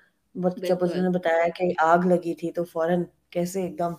جب 0.58 0.84
اس 0.84 0.96
نے 0.96 1.10
بتایا 1.10 1.48
کہ 1.56 1.72
آگ 1.84 2.06
لگی 2.06 2.34
تھی 2.36 2.52
تو 2.52 2.64
فوراً 2.64 3.04
کیسے 3.32 3.62
ایک 3.62 3.80
دم 3.80 3.94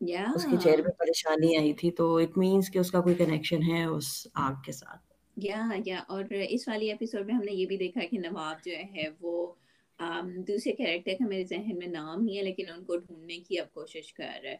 yeah. 0.00 0.34
اس 0.34 0.44
کے 0.44 0.56
چہرے 0.62 0.82
پہ 0.82 0.88
پریشانی 0.88 1.56
آئی 1.56 1.72
تھی 1.72 1.90
تو 1.90 2.16
اٹ 2.16 2.38
مینس 2.38 2.70
کہ 2.70 2.78
اس 2.78 2.90
کا 2.90 3.00
کوئی 3.00 3.14
کنیکشن 3.14 3.62
ہے 3.62 3.84
اس 3.84 4.26
آگ 4.34 4.54
کے 4.64 4.72
ساتھ۔ 4.72 5.02
یا 5.36 5.56
yeah, 5.56 5.80
یا 5.86 5.94
yeah. 5.94 6.04
اور 6.08 6.24
اس 6.48 6.68
والی 6.68 6.90
ایپیسوڈ 6.90 7.26
میں 7.26 7.34
ہم 7.34 7.42
نے 7.42 7.52
یہ 7.52 7.66
بھی 7.66 7.76
دیکھا 7.76 8.00
کہ 8.10 8.18
نواب 8.18 8.64
جو 8.64 8.72
ہے 8.96 9.08
وہ 9.20 9.52
um, 9.98 10.28
دوسرے 10.48 10.72
کیریکٹر 10.72 11.12
کا 11.12 11.26
میرے 11.28 11.44
ذہن 11.44 11.78
میں 11.78 11.86
نام 11.86 12.20
نہیں 12.20 12.36
ہے 12.36 12.42
لیکن 12.42 12.70
ان 12.76 12.84
کو 12.84 12.96
ڈھونڈنے 12.96 13.38
کی 13.38 13.58
اب 13.58 13.72
کوشش 13.72 14.12
کر 14.12 14.38
رہا 14.42 14.50
ہے۔ 14.50 14.56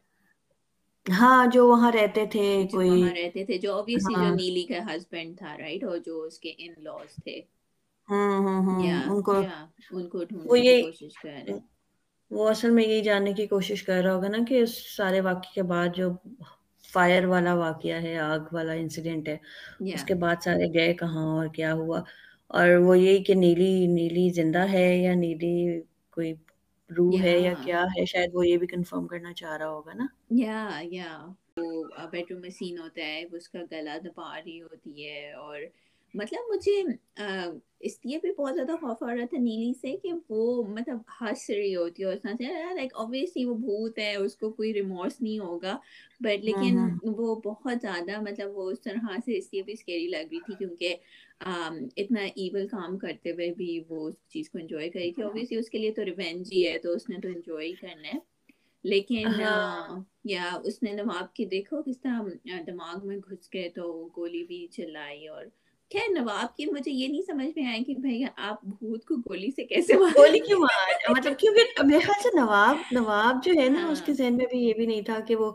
ہاں 1.07 1.47
جو 1.47 1.67
وہاں 1.69 1.93
رہتے 1.93 2.27
تھے 2.27 2.67
کوئی 2.73 2.91
وہاں 2.91 3.15
رہتے 3.15 3.45
تھے 3.45 3.59
جو 3.59 3.73
obviously 3.73 4.15
جو 4.15 4.27
ہاں۔ 4.27 4.35
نیلی 4.35 4.63
کا 4.63 4.97
ہسبینڈ 4.97 5.39
تھا 5.39 5.57
رائٹ 5.59 5.85
اور 5.85 5.99
جو 5.99 6.23
اس 6.23 6.39
کے 6.39 6.53
ان 6.59 6.73
لاز 6.79 7.15
تھے۔ 7.25 7.41
ہاں 8.09 8.41
ہاں 8.41 8.63
ہاں۔ 8.63 9.03
ان 9.11 9.23
کو 9.23 9.33
ان 9.91 10.09
کو 10.09 10.25
ڈھونڈنے 10.25 10.61
کی 10.61 10.83
کوشش 10.83 11.15
کر 11.23 11.31
رہے 11.31 11.74
وہ 12.35 12.49
اصل 12.49 12.71
میں 12.71 12.85
یہی 12.85 13.03
جاننے 13.03 13.33
کی 13.33 13.47
کوشش 13.47 13.83
کر 13.83 14.03
رہا 14.03 14.15
ہوگا 14.15 14.29
نا 14.29 14.39
کہ 14.49 14.61
اس 14.63 14.75
سارے 14.97 15.21
واقعے 15.21 15.55
کے 15.55 15.63
بعد 15.63 15.89
جو 15.95 16.11
فائر 16.93 17.25
والا 17.25 17.55
واقعہ 17.55 18.01
ہے 18.03 18.17
آگ 18.19 18.53
والا 18.53 18.73
انسیڈنٹ 18.73 19.29
ہے 19.29 19.35
yeah. 19.35 19.95
اس 19.95 20.05
کے 20.05 20.15
بعد 20.15 20.43
سارے 20.45 20.73
گئے 20.75 20.95
کہاں 20.95 21.27
اور 21.35 21.47
کیا 21.55 21.73
ہوا 21.75 22.01
اور 22.51 22.77
وہ 22.77 22.99
یہی 22.99 23.23
کہ 23.25 23.35
نیلی 23.35 23.87
نیلی 23.87 24.29
زندہ 24.35 24.67
ہے 24.69 24.87
یا 24.97 25.15
نیلی 25.15 25.81
کوئی 26.11 26.33
روح 26.91 27.13
yeah. 27.13 27.25
ہے 27.25 27.39
یا 27.39 27.53
کیا 27.65 27.83
ہے 27.97 28.05
شاید 28.05 28.35
وہ 28.35 28.47
یہ 28.47 28.57
بھی 28.57 28.67
کنفرم 28.67 29.07
کرنا 29.07 29.33
چاہ 29.33 29.57
رہا 29.57 29.69
ہوگا 29.69 29.95
نا 29.95 30.07
یا 30.31 30.69
yeah, 30.71 30.85
یا 30.91 31.27
وہ 31.57 32.07
بیڈ 32.13 32.31
روم 32.31 32.41
میں 32.41 32.51
سین 32.51 32.79
ہوتا 32.79 33.07
ہے 33.07 33.23
اس 33.33 33.49
کا 33.49 33.59
گلا 33.73 33.97
دبا 34.05 34.35
رہی 34.37 34.61
ہوتی 34.63 35.09
ہے 35.09 35.33
اور 35.33 35.61
مطلب 36.15 36.51
مجھے 36.51 36.83
اس 37.81 37.99
لیے 38.05 38.19
بھی 38.19 38.31
بہت 38.33 38.55
زیادہ 38.55 38.77
خوف 38.81 39.03
آ 39.03 39.15
رہا 39.15 39.25
تھا 39.31 39.39
نیلی 39.39 39.73
سے 39.81 39.97
کہ 39.97 40.11
وہ 40.29 40.43
مطلب 40.69 40.99
ہنس 41.21 41.49
رہی 41.51 41.75
ہوتی 41.77 42.03
ہے 42.03 42.09
اس 42.09 42.23
سے 42.39 42.45
لائک 42.75 42.95
اوبیسلی 42.95 43.45
وہ 43.45 43.55
بھوت 43.57 43.99
ہے 43.99 44.15
اس 44.17 44.37
کو 44.37 44.51
کوئی 44.53 44.73
ریمورس 44.75 45.21
نہیں 45.21 45.39
ہوگا۔ 45.39 45.77
بٹ 46.21 46.45
لیکن 46.45 46.79
وہ 47.17 47.35
بہت 47.45 47.79
زیادہ 47.83 48.21
مطلب 48.21 48.57
وہ 48.57 48.71
اس 48.71 48.81
طرح 48.81 49.17
سے 49.25 49.37
اس 49.39 49.49
لیے 49.53 49.63
بھی 49.63 49.73
اسکیری 49.73 50.07
لگ 50.09 50.27
رہی 50.31 50.41
تھی 50.41 50.55
کیونکہ 50.55 50.95
اتنا 51.97 52.21
ایول 52.25 52.67
کام 52.69 52.97
کرتے 52.99 53.33
ہوئے 53.33 53.53
بھی 53.57 53.69
وہ 53.89 54.09
اس 54.09 54.15
چیز 54.29 54.51
کو 54.51 54.59
انجوائے 54.59 54.91
کری 54.91 55.13
تھی۔ 55.13 55.23
اوبیسلی 55.23 55.59
اس 55.59 55.71
کے 55.71 55.79
لیے 55.79 55.91
تو 55.93 56.05
ریونج 56.05 56.53
ہی 56.53 56.67
ہے 56.69 56.79
تو 56.79 56.93
اس 56.93 57.09
نے 57.09 57.21
تو 57.21 57.29
انجوائے 57.29 57.69
ہی 57.69 57.75
کرنا 57.77 58.09
ہے۔ 58.09 58.19
لیکن 58.85 59.41
یا 60.25 60.49
اس 60.65 60.83
نے 60.83 60.93
نواب 60.93 61.33
کی 61.35 61.45
دیکھو 61.47 61.83
کس 61.83 62.01
طرح 62.01 62.23
دماغ 62.67 63.07
میں 63.07 63.17
گھس 63.19 63.53
گئے 63.55 63.69
تو 63.69 63.85
گولی 64.17 64.43
بھی 64.45 64.67
چلائی 64.71 65.27
اور 65.29 65.45
خیر 65.95 66.21
نواب 66.21 66.57
کی 66.57 66.67
مجھے 66.67 66.91
یہ 66.91 67.09
نہیں 67.09 67.23
سمجھ 67.23 67.47
میں 67.57 67.67
آیا 67.67 67.79
کہ 67.87 67.95
بھائی 67.99 68.25
آپ 68.37 68.65
بھوت 68.65 69.05
کو 69.05 69.15
گولی 69.17 69.51
سے 69.51 69.65
کیسے 69.65 69.95
گولی 69.95 70.39
کیوں 70.39 70.61
مار 70.61 71.11
مطلب 71.19 71.39
کیونکہ 71.39 71.83
میرے 71.85 72.01
خیال 72.01 72.23
سے 72.23 72.29
نواب 72.41 72.77
نواب 72.93 73.45
جو 73.45 73.53
ہے 73.63 73.69
نا 73.69 73.89
اس 73.89 74.03
کے 74.03 74.13
ذہن 74.13 74.37
میں 74.37 74.47
بھی 74.51 74.59
یہ 74.59 74.75
بھی 74.75 74.87
نہیں 74.87 75.03
تھا 75.03 75.21
کہ 75.21 75.37
وہ 75.37 75.53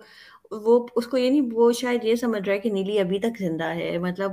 وہ 0.51 0.88
اس 0.96 1.08
کو 1.08 1.17
یہ 1.17 1.29
نہیں 1.29 1.50
وہ 1.51 1.72
شاید 1.72 2.03
یہ 2.03 2.15
سمجھ 2.15 2.41
رہا 2.46 2.53
ہے 2.53 2.60
کہ 2.60 2.69
نیلی 2.69 3.00
ابھی 3.00 3.19
تک 3.19 3.38
زندہ 3.39 3.63
ہے۔ 3.63 3.98
مطلب 3.98 4.31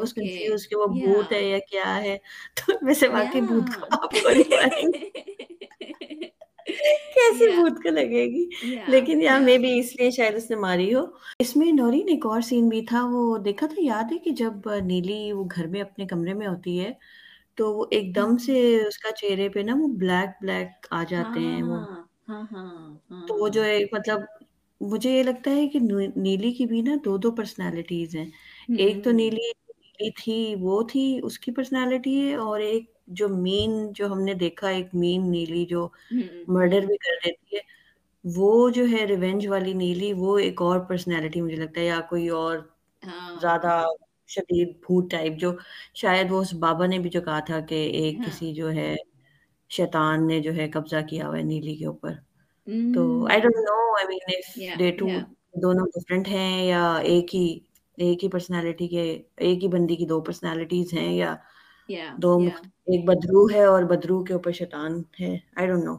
اس 0.00 0.14
کنفیوز 0.14 0.68
کہ 0.68 0.76
وہ 0.76 0.86
بھوت 0.86 1.32
ہے 1.32 1.42
یا 1.42 1.58
کیا 1.58 2.02
ہے۔ 2.02 2.18
تو 2.56 2.72
ویسے 2.82 3.08
واقعی 3.08 3.40
بھوت 3.40 3.80
کو 3.80 3.86
آپ 3.90 4.14
گولی 4.14 4.42
ماریں 4.50 4.92
کیسی 7.14 7.46
بھوت 7.50 7.82
کو 7.82 7.90
لگے 7.90 8.24
گی؟ 8.26 8.44
لیکن 8.86 9.22
یا 9.22 9.38
میں 9.38 9.58
بھی 9.58 9.78
اس 9.78 9.94
لیے 9.96 10.10
شاید 10.10 10.34
اس 10.34 10.50
نے 10.50 10.56
ماری 10.56 10.94
ہو۔ 10.94 11.04
اس 11.40 11.56
میں 11.56 11.72
نورین 11.72 12.08
ایک 12.08 12.26
اور 12.26 12.40
سین 12.40 12.68
بھی 12.68 12.80
تھا 12.82 13.04
وہ 13.04 13.38
دیکھا 13.38 13.66
تھا؟ 13.66 13.76
یاد 13.78 14.12
ہے 14.12 14.18
کہ 14.18 14.30
جب 14.32 14.68
نیلی 14.84 15.32
وہ 15.32 15.44
گھر 15.56 15.66
میں 15.66 15.80
اپنے 15.80 16.06
کمرے 16.06 16.34
میں 16.34 16.46
ہوتی 16.46 16.78
ہے 16.80 16.92
تو 17.56 17.74
وہ 17.74 17.84
ایک 17.90 18.14
دم 18.16 18.36
سے 18.36 18.54
اس 18.86 18.98
کا 18.98 19.10
چہرے 19.12 19.48
پہ 19.48 19.60
نا 19.60 19.74
وہ 19.78 19.88
بلیک 19.96 20.42
بلیک 20.42 20.86
آ 20.90 21.02
جاتے 21.08 21.40
ہیں 21.40 21.62
وہ۔ 21.62 21.76
ہاں، 21.76 22.02
ہاں، 22.28 22.42
ہاں، 22.52 23.26
تو 23.26 23.34
وہ 23.34 23.48
جو 23.48 23.64
ہے 23.64 23.78
مطلب 23.92 24.20
مجھے 24.80 25.10
یہ 25.10 25.22
لگتا 25.22 25.50
ہے 25.50 25.66
کہ 25.68 25.78
نیلی 26.16 26.52
کی 26.52 26.66
بھی 26.66 26.80
نا 26.82 26.94
دو 27.04 27.16
دو 27.16 27.30
پرسنالٹیز 27.32 28.16
ہیں۔ 28.16 28.26
ایک 28.76 29.04
تو 29.04 29.10
نیلی 29.10 29.50
نیلی 29.50 30.10
تھی 30.16 30.54
وہ 30.60 30.82
تھی 30.82 31.20
اس 31.22 31.38
کی 31.38 31.52
پرسنالٹی 31.52 32.20
ہے 32.20 32.34
اور 32.36 32.60
ایک 32.60 32.90
جو 33.08 33.28
مین 33.28 33.92
جو 33.92 34.06
ہم 34.06 34.20
نے 34.20 34.34
دیکھا 34.36 34.68
ایک 34.68 34.94
مین 34.94 35.30
نیلی 35.30 35.64
جو 35.66 35.88
مرڈر 36.48 36.86
بھی 36.86 36.96
کر 36.98 37.18
دیتی 37.24 37.56
ہے 37.56 37.60
وہ 38.24 38.68
جو 38.70 38.84
ہے 38.88 39.04
ریونج 39.06 39.46
والی 39.48 39.72
نیلی 39.74 40.12
وہ 40.12 40.36
ایک 40.38 40.62
اور 40.62 40.80
پرسنالٹی 40.80 41.40
مجھے 41.40 41.56
لگتا 41.56 41.80
ہے 41.80 41.86
یا 41.86 42.00
کوئی 42.10 42.28
اور 42.30 42.58
ہاں۔ 43.02 43.40
زیادہ 43.40 43.82
شدید 44.28 44.76
بھوت 44.80 45.10
ٹائپ 45.10 45.38
جو 45.38 45.52
شاید 45.94 46.30
وہ 46.32 46.40
اس 46.40 46.52
بابا 46.60 46.86
نے 46.86 46.98
بھی 46.98 47.10
جو 47.10 47.20
کہا 47.20 47.40
تھا 47.40 47.60
کہ 47.60 47.74
ایک 47.94 48.18
ہاں۔ 48.18 48.26
کسی 48.26 48.52
جو 48.54 48.72
ہے 48.72 48.94
شیطان 49.70 50.26
نے 50.26 50.40
جو 50.40 50.54
ہے 50.54 50.68
قبضہ 50.70 51.00
کیا 51.08 51.26
ہوا 51.28 51.36
ہے 51.38 51.42
نیلی 51.42 51.74
کے 51.76 51.86
اوپر 51.86 52.12
تو 52.94 53.02
I 53.26 53.40
don't 53.40 53.56
know 53.58 53.76
I 53.94 54.06
mean 54.08 54.78
the 54.78 54.90
two 54.90 55.06
دونوں 55.62 55.86
ڈفرینٹ 55.94 56.28
ہیں 56.28 56.66
یا 56.66 56.94
ایک 57.04 57.34
ہی 57.34 57.46
ایک 57.98 58.22
ہی 58.24 58.28
پرسنالٹی 58.28 58.88
کے 58.88 59.02
ایک 59.38 59.62
ہی 59.62 59.68
بندی 59.68 59.96
کی 59.96 60.06
دو 60.06 60.20
پرسنالٹیز 60.20 60.92
ہیں 60.94 61.12
یا 61.12 61.34
دو 62.18 62.36
ایک 62.86 63.04
بدرو 63.04 63.46
ہے 63.52 63.64
اور 63.64 63.82
بدرو 63.82 64.22
کے 64.24 64.32
اوپر 64.32 64.52
شیطان 64.52 65.02
ہے۔ 65.20 65.36
آئی 65.56 65.66
ڈونٹ 65.66 65.84
نو 65.84 65.94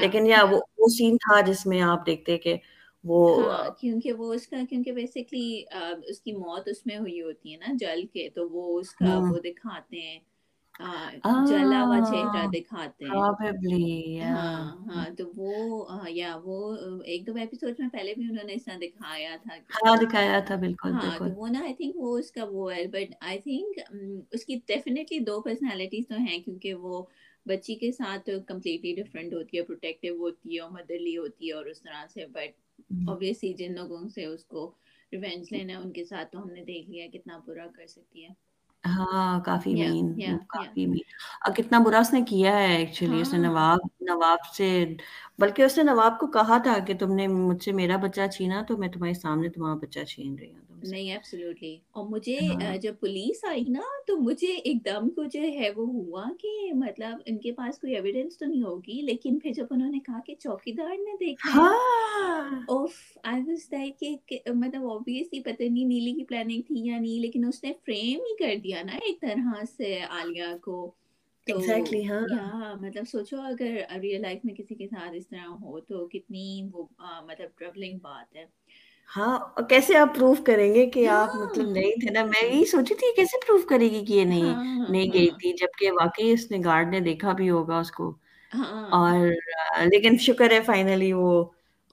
لیکن 0.00 0.26
یا 0.26 0.42
وہ 0.50 0.60
وہ 0.78 0.88
سین 0.88 1.16
تھا 1.16 1.40
جس 1.40 1.66
میں 1.66 1.80
آپ 1.82 2.06
دیکھتے 2.06 2.38
کہ 2.38 2.56
وہ 3.04 3.20
ہاں، 3.40 3.70
کیونکہ 3.80 4.12
وہ 4.12 4.32
اس 4.34 4.46
کا 4.48 4.56
کیونکہ 4.68 4.92
بیسکلی 4.92 5.62
اس 6.04 6.20
کی 6.20 6.32
موت 6.32 6.68
اس 6.68 6.86
میں 6.86 6.96
ہوئی 6.98 7.20
ہوتی 7.22 7.52
ہے 7.52 7.58
نا 7.58 7.72
جل 7.80 8.06
کے 8.12 8.28
تو 8.34 8.48
وہ 8.50 8.78
اس 8.80 8.92
کا 8.92 9.18
وہ 9.28 9.38
دکھاتے 9.44 10.00
ہیں۔ 10.00 10.18
جلا 11.42 11.82
ہوا 11.82 12.00
چہرہ 12.02 12.46
دکھاتے 12.52 13.10
ہیں۔ 13.10 13.24
ہاں 14.22 14.56
ہاں 14.86 15.08
تو 15.18 15.24
وہ 15.36 15.50
یا 16.10 16.34
وہ 16.44 16.56
ایک 17.04 17.26
دو 17.26 17.34
ایپیسوڈ 17.36 17.74
میں 17.78 17.88
پہلے 17.88 18.14
بھی 18.14 18.24
انہوں 18.24 18.44
نے 18.44 18.54
اس 18.54 18.64
طرح 18.64 18.76
دکھایا 18.80 19.36
تھا 19.42 19.54
ہاں 19.76 19.96
دکھایا 19.98 20.38
تھا 20.40 20.56
بالکل 20.56 20.92
ہاں 20.92 21.18
تو 21.18 21.30
وہ 21.30 21.48
نا 21.48 21.60
آئی 21.60 21.74
تھنک 21.74 21.96
وہ 21.96 22.16
اس 22.18 22.30
کا 22.32 22.44
وہ 22.50 22.72
ہے۔ 22.72 22.86
بٹ 22.88 23.14
آئی 23.20 23.38
تھنک 23.40 23.78
اس 24.32 24.44
کی 24.44 24.58
ڈیفینیٹلی 24.66 25.18
دو 25.20 25.40
پرسنالٹیز 25.42 26.08
تو 26.08 26.16
ہیں 26.18 26.38
کیونکہ 26.40 26.74
وہ 26.76 27.02
بچی 27.46 27.74
کے 27.76 27.90
ساتھ 27.92 28.28
کمپلیٹلی 28.46 28.94
ڈفرینٹ 28.94 29.34
ہوتی 29.34 29.56
ہے 29.56 29.62
پروٹیکٹیو 29.62 30.16
ہوتی 30.16 30.54
ہے 30.54 30.60
اور 30.60 30.70
مدرلی 30.70 31.16
ہوتی 31.16 31.48
ہے 31.48 31.52
اور 31.52 31.66
اس 31.66 31.82
طرح 31.82 32.06
سے۔ 32.08 32.26
بٹ 32.28 32.60
اوبیسلی 33.06 33.52
جن 33.54 33.74
لوگوں 33.74 34.08
سے 34.08 34.24
اس 34.26 34.44
کو 34.46 34.70
ریونج 35.12 35.46
لینا 35.50 35.72
ہے 35.72 35.78
ان 35.78 35.92
کے 35.92 36.04
ساتھ 36.04 36.32
تو 36.32 36.42
ہم 36.42 36.50
نے 36.50 36.64
دیکھ 36.64 36.90
لیا 36.90 37.06
کتنا 37.12 37.38
برا 37.46 37.66
کر 37.74 37.86
سکتی 37.88 38.24
ہے۔ 38.24 38.30
ہاں 38.86 39.40
کافی 39.40 39.74
مین 39.74 40.06
کافی 40.48 40.86
مین 40.86 41.02
اور 41.40 41.54
کتنا 41.54 41.78
برا 41.78 41.98
اس 41.98 42.12
نے 42.12 42.22
کیا 42.22 42.56
ہے 42.58 42.74
ایکچولی 42.76 43.20
اس 43.20 43.32
نے 43.32 43.38
ہاں۔ 43.38 43.46
نواب 43.46 43.80
نواب 44.06 44.54
سے 44.56 44.68
بلکہ 45.38 45.62
اس 45.62 45.76
نے 45.76 45.82
نواب 45.82 46.18
کو 46.20 46.26
کہا 46.26 46.58
تھا 46.58 46.78
کہ 46.78 46.94
تم 46.94 47.12
نے 47.12 47.26
مجھ 47.28 47.62
سے 47.64 47.72
میرا 47.72 47.96
بچہ 47.96 48.26
چھینا 48.34 48.62
تو 48.68 48.76
میں 48.76 48.88
تمہارے 48.88 49.14
سامنے 49.14 49.48
تمہارا 49.48 49.74
بچہ 49.74 50.04
چھین 50.04 50.34
رہی 50.38 50.48
ہوں۔ 50.48 50.64
نہیں 50.82 51.10
ایبسلیوٹلی 51.12 51.76
اور 51.90 52.04
مجھے 52.08 52.38
ہاں۔ 52.40 52.76
جب 52.76 52.94
پولیس 53.00 53.44
آئی 53.44 53.64
نا 53.68 53.80
تو 54.06 54.16
مجھے 54.16 54.52
ایک 54.54 54.84
دم 54.84 55.08
کو 55.08 55.24
جو 55.24 55.40
ہے 55.54 55.70
وہ 55.76 55.86
ہوا 55.86 56.24
کہ 56.40 56.48
مطلب 56.74 57.18
ان 57.26 57.38
کے 57.38 57.52
پاس 57.52 57.78
کوئی 57.78 57.94
ایویڈینس 57.94 58.38
تو 58.38 58.46
نہیں 58.46 58.62
ہوگی 58.62 59.00
لیکن 59.02 59.38
پھر 59.38 59.52
جب 59.52 59.66
انہوں 59.70 59.90
نے 59.90 59.98
کہا 59.98 60.18
کہ 60.26 60.34
چوکی 60.38 60.72
دار 60.72 60.94
نے 60.98 61.16
دیکھا 61.20 61.64
اوف 62.68 62.92
آئی 63.22 63.42
واز 63.42 63.66
لائک 63.72 64.04
کہ 64.28 64.38
مطلب 64.54 64.90
اوبیسلی 64.90 65.40
پتہ 65.40 65.62
نہیں 65.62 65.84
نیلی 65.84 66.12
کی 66.12 66.24
پلاننگ 66.24 66.62
تھی 66.66 66.86
یا 66.86 66.98
نہیں 66.98 67.20
لیکن 67.20 67.44
اس 67.44 67.64
نے 67.64 67.72
فریم 67.86 68.20
ہی 68.20 68.36
کر 68.36 68.54
دیا 68.64 68.82
نا 68.82 68.98
ایک 69.02 69.20
طرح 69.20 69.64
سے 69.76 69.98
عالیہ 70.10 70.56
کو۔ 70.62 70.78
تو 71.46 71.58
ہاں 71.58 72.74
مطلب 72.80 73.04
سوچو 73.08 73.40
اگر 73.40 73.76
ریئل 74.00 74.22
لائف 74.22 74.44
میں 74.44 74.54
کسی 74.54 74.74
کے 74.74 74.86
ساتھ 74.88 75.14
اس 75.14 75.28
طرح 75.28 75.46
ہو 75.62 75.80
تو 75.80 76.06
کتنی 76.08 76.68
وہ 76.72 76.86
مطلب 77.26 77.48
ٹربلنگ 77.58 77.98
بات 77.98 78.36
ہے۔ 78.36 78.44
ہاں 79.10 79.38
کیسے 79.68 79.96
آپ 79.96 80.14
پروف 80.14 80.42
کریں 80.44 80.74
گے 80.74 80.86
کہ 80.86 81.08
آپ 81.08 81.34
مطلب 81.36 81.68
نہیں 81.70 82.00
تھے 82.00 82.10
نا؟ 82.10 82.24
میں 82.24 82.44
یہی 82.44 82.64
سوچی 82.64 82.94
تھی 82.94 83.14
کیسے 83.16 83.36
پروف 83.46 83.66
کرے 83.66 83.90
گی 83.90 84.04
کہ 84.04 84.12
یہ 84.12 84.24
نہیں 84.24 84.42
ہاں، 84.44 84.86
نہیں 84.88 85.12
گئی 85.12 85.28
ہاں۔ 85.28 85.38
تھی 85.38 85.52
جبکہ 85.52 85.90
واقعی 85.92 86.30
اس 86.30 86.50
نے 86.50 86.58
گارڈ 86.64 86.88
نے 86.88 87.00
دیکھا 87.00 87.32
بھی 87.32 87.50
ہوگا 87.50 87.78
اس 87.78 87.90
کو۔ 87.90 88.10
ہاں۔ 88.52 88.86
اور 88.90 89.26
لیکن 89.86 90.18
شکر 90.18 90.50
ہے 90.50 90.60
فائنلی 90.60 91.12
وہ 91.12 91.44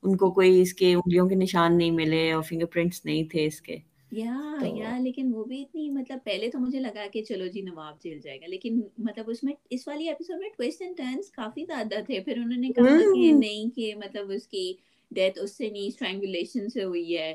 ان 0.04 0.18
کو 0.18 0.32
کوئی 0.32 0.62
اس 0.62 0.74
کے 0.74 0.94
انگلیوں 0.94 1.30
کے 1.30 1.36
نشان 1.36 1.78
نہیں 1.78 1.92
ملے 1.92 2.32
اور 2.32 2.44
فنگر 2.44 2.66
پرنٹس 2.66 3.06
نہیں 3.06 3.24
تھے 3.24 3.46
اس 3.46 3.62
کے۔ 3.62 3.78
یا 4.14 4.40
یا 4.66 4.98
لیکن 4.98 5.32
وہ 5.34 5.44
بھی 5.44 5.62
اتنی 5.62 5.90
مطلب 5.90 6.20
پہلے 6.24 6.50
تو 6.50 6.60
مجھے 6.60 6.80
لگا 6.80 7.06
کہ 7.14 7.24
چلو 7.24 7.48
جی 7.48 7.62
نواب 7.62 8.02
جیل 8.04 8.20
جائے 8.20 8.38
گا 8.38 8.48
لیکن 8.48 8.82
مطلب 8.98 9.30
اس 9.30 9.44
میں 9.44 9.54
اس 9.70 9.88
والی 9.88 10.08
ایپیسوڈ 10.08 10.40
میں 10.40 10.50
ٹویسٹ 10.58 10.82
اینڈ 10.82 10.98
ٹرنس 10.98 11.32
کافی 11.32 11.66
زیادہ 11.66 12.02
تھے 12.06 12.20
پھر 12.20 12.38
انہوں 12.38 12.60
نے 12.60 12.70
کہا 12.70 12.98
کہ 13.14 13.32
نہیں 13.32 13.76
کہ 13.76 13.94
مطلب 13.96 14.32
اس 14.32 14.48
کی 14.48 14.74
ڈیتھ 15.12 15.40
اس 15.40 15.58
سے 15.58 15.70
نہیں 15.70 15.88
اسٹرینگولیشن 15.88 16.70
سے 16.70 16.84
ہوئی 16.84 17.18
ہے 17.18 17.34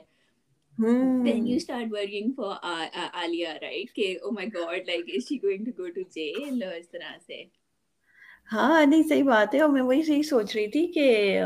start 0.78 1.90
worrying 1.90 2.35
for 2.35 2.50
uh, 2.52 2.87
uh, 2.94 3.08
Alia 3.14 3.54
right 3.62 3.94
کہ 3.94 4.16
oh 4.23 4.30
my 4.30 4.47
god 4.47 4.87
like 4.87 5.08
is 5.08 5.26
she 5.26 5.38
going 5.38 5.64
to 5.64 5.73
go 5.73 5.88
to 5.90 6.04
jail 6.16 6.62
اور 6.62 6.75
اس 6.75 6.88
طرح 6.88 7.16
سے 7.26 7.42
ہاں 8.52 8.87
نہیں 8.87 9.02
صحیح 9.08 9.23
بات 9.23 9.54
ہے 9.54 9.61
اور 9.61 9.70
میں 9.70 9.82
وہی 9.82 10.02
صحیح 10.02 10.23
سوچ 10.23 10.56
رہی 10.56 10.66
تھی 10.66 10.87
کہ 10.87 11.40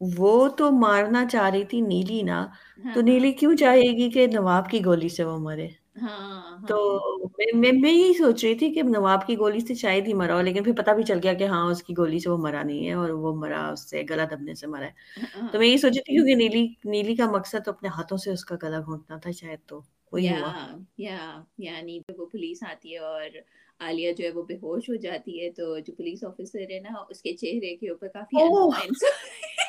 وہ 0.00 0.48
تو 0.48 0.70
مارنا 0.72 1.24
چاہ 1.26 1.48
رہی 1.50 1.64
تھی 1.64 1.80
نیلی 1.80 2.22
نا 2.22 2.46
تو 2.94 3.00
نیلی 3.00 3.32
کیوں 3.32 3.56
چاہے 3.56 3.90
گی 3.96 4.10
کہ 4.10 4.26
نواب 4.26 4.70
کی 4.70 4.84
گولی 4.84 5.08
سے 5.08 5.24
وہ 5.24 5.38
مرے؟ 5.38 5.66
ہاں، 6.02 6.58
تو 6.68 6.76
ہاں۔ 6.96 7.28
میں 7.54 7.72
میں 7.72 7.92
یہی 7.92 8.12
سوچ 8.14 8.44
رہی 8.44 8.54
تھی 8.54 8.72
کہ 8.74 8.82
نواب 8.82 9.26
کی 9.26 9.38
گولی 9.38 9.60
سے 9.60 9.74
شاید 9.74 10.06
ہی 10.08 10.14
مرا 10.14 10.36
ہو 10.36 10.42
لیکن 10.42 10.62
پھر 10.64 10.72
پتا 10.72 10.92
بھی 10.92 11.02
چل 11.02 11.18
گیا 11.22 11.32
کہ 11.34 11.44
ہاں 11.44 11.64
اس 11.70 11.82
کی 11.82 11.94
گولی 11.96 12.18
سے 12.18 12.30
وہ 12.30 12.36
مرا 12.38 12.62
نہیں 12.62 12.86
ہے 12.86 12.92
اور 12.92 13.10
وہ 13.16 13.34
مرا 13.34 13.68
اس 13.68 13.88
سے 13.90 14.02
گلا 14.10 14.24
دبنے 14.30 14.54
سے 14.54 14.66
مرا 14.66 14.84
ہے۔ 14.84 14.90
ہاں، 15.34 15.48
تو 15.52 15.58
میں 15.58 15.66
یہی 15.66 15.78
سوچی 15.78 16.00
تھی 16.00 16.14
کیونکہ 16.14 16.34
نیلی 16.34 16.66
نیلی 16.86 17.14
کا 17.16 17.30
مقصد 17.30 17.64
تو 17.64 17.70
اپنے 17.70 17.88
ہاتھوں 17.88 18.18
سے 18.18 18.30
اس 18.30 18.44
کا 18.44 18.56
گلا 18.62 18.80
گھونٹنا 18.80 19.16
تھا 19.16 19.30
شاید 19.30 19.58
تو 19.66 19.80
وہی 20.12 20.28
ہوا۔ 20.30 20.52
یا 20.98 21.18
یعنی 21.58 21.98
وہ 22.18 22.26
پولیس 22.26 22.62
آتی 22.62 22.92
ہے 22.92 22.98
اور 22.98 23.38
عالیہ 23.80 24.12
جو 24.12 24.24
ہے 24.24 24.30
وہ 24.30 24.42
بے 24.42 24.54
ہوش 24.62 24.88
ہو 24.88 24.94
جاتی 24.94 25.40
ہے 25.40 25.50
تو 25.50 25.78
جو 25.78 25.92
پولیس 25.94 26.24
آفیسر 26.24 26.70
ہے 26.70 26.80
نا 26.80 27.02
اس 27.10 27.22
کے 27.22 27.32
چہرے 27.36 27.76
کے 27.76 27.90
اوپر 27.90 28.08
کافی 28.08 28.36
ہاں 28.36 28.68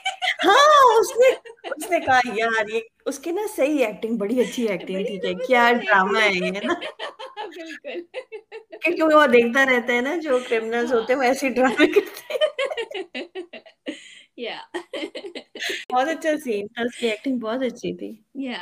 اس 0.99 1.15
نے 1.17 1.29
اس 1.71 1.89
نے 1.91 1.99
کہا 1.99 2.19
یار 2.35 2.69
یہ 2.69 2.79
اس 3.05 3.19
کی 3.19 3.31
نا 3.31 3.41
صحیح 3.55 3.85
ایکٹنگ 3.85 4.17
بڑی 4.17 4.39
اچھی 4.41 4.67
ایکٹنگ 4.67 5.05
ٹھیک 5.05 5.25
ہے 5.25 5.33
کیا 5.47 5.71
ڈرامہ 5.81 6.19
ہے 6.19 6.33
یہ 6.33 6.59
نا 6.63 6.73
بالکل 7.47 8.01
کیونکہ 8.83 9.15
وہ 9.15 9.25
دیکھتا 9.27 9.65
رہتا 9.65 9.93
ہے 9.93 10.01
نا 10.01 10.15
جو 10.23 10.39
کرمنلز 10.49 10.93
ہوتے 10.93 11.13
ہیں 11.13 11.19
وہ 11.19 11.25
ایسے 11.25 11.49
ڈرامے 11.49 11.87
کرتے 11.91 12.37
یا 14.37 14.57
بہت 15.93 16.07
اچھا 16.07 16.29
سین 16.43 16.67
تھا 16.67 16.83
اس 16.83 16.97
کی 16.97 17.07
ایکٹنگ 17.07 17.39
بہت 17.39 17.63
اچھی 17.63 17.93
تھی 17.93 18.11
یا 18.43 18.59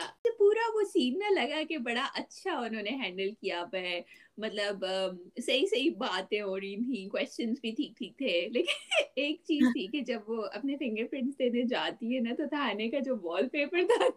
سین 0.98 1.18
نہ 1.20 1.30
لگا 1.32 1.62
کہ 1.70 1.78
بڑا 1.78 2.06
اچھا 2.16 2.58
انہوں 2.58 2.82
نے 2.84 2.90
ہینڈل 2.98 3.30
کیا 3.32 3.64
ہے 3.74 4.00
مطلب 4.38 4.86
صحیح 5.38 5.66
صحیح 5.66 5.90
باتیں 5.98 6.42
ہو 6.42 6.60
رہی 6.60 6.76
تھیں 6.76 7.10
کوشچنس 7.10 7.60
بھی 7.62 7.72
ٹھیک 7.72 7.98
ٹھیک 7.98 8.18
تھے 8.18 8.34
لیکن 8.50 9.04
ایک 9.16 9.42
چیز 9.44 9.62
تھی 9.74 9.86
کہ 9.88 10.02
جب 10.02 10.30
وہ 10.30 10.44
اپنے 10.54 10.78
فنگر 10.78 11.08
پرنٹس 11.12 11.40
دینے 11.40 11.64
جاتی 11.70 12.16
ہے 12.16 12.20
نا 12.20 12.36
تو 12.38 12.48
تھانے 12.50 12.90
کا 12.90 13.00
جو 13.00 13.16
وال 13.24 13.50
پیپر 13.50 13.86
تھا 13.88 14.10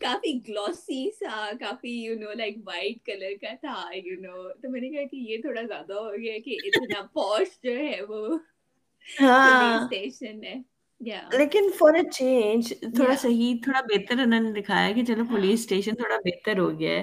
کافی 0.00 0.32
گلوسی 0.48 1.04
سا 1.18 1.50
کافی 1.60 1.92
you 1.94 2.18
know 2.18 2.32
like 2.34 2.56
white 2.64 3.04
colour 3.06 3.36
کا 3.42 3.54
تھا 3.60 3.76
یو 3.94 4.20
نو 4.20 4.48
تو 4.62 4.70
میں 4.70 4.80
نے 4.80 4.90
کہا 4.90 5.06
کہ 5.10 5.16
یہ 5.28 5.42
تھوڑا 5.42 5.62
زیادہ 5.62 5.92
ہو 5.94 6.12
گیا 6.12 6.38
کہ 6.44 6.58
اتنا 6.64 7.06
پوش 7.12 7.60
جو 7.64 7.78
ہے 7.78 8.00
وہ 8.08 8.26
اسٹیشن 9.06 10.44
ہے 10.44 10.60
لیکن 11.02 11.68
فار 11.78 11.94
اے 11.94 12.02
چینج 12.12 12.72
تھوڑا 12.96 13.14
صحیح 13.18 13.54
تھوڑا 13.64 13.80
بہتر 13.80 14.18
انہوں 14.18 14.40
نے 14.40 14.52
دکھایا 14.60 14.92
کہ 14.92 15.04
چلو 15.04 15.24
پولیس 15.30 15.60
اسٹیشن 15.60 15.94
تھوڑا 15.94 16.16
بہتر 16.24 16.58
ہو 16.58 16.70
گیا 16.78 16.90
ہے 16.90 17.02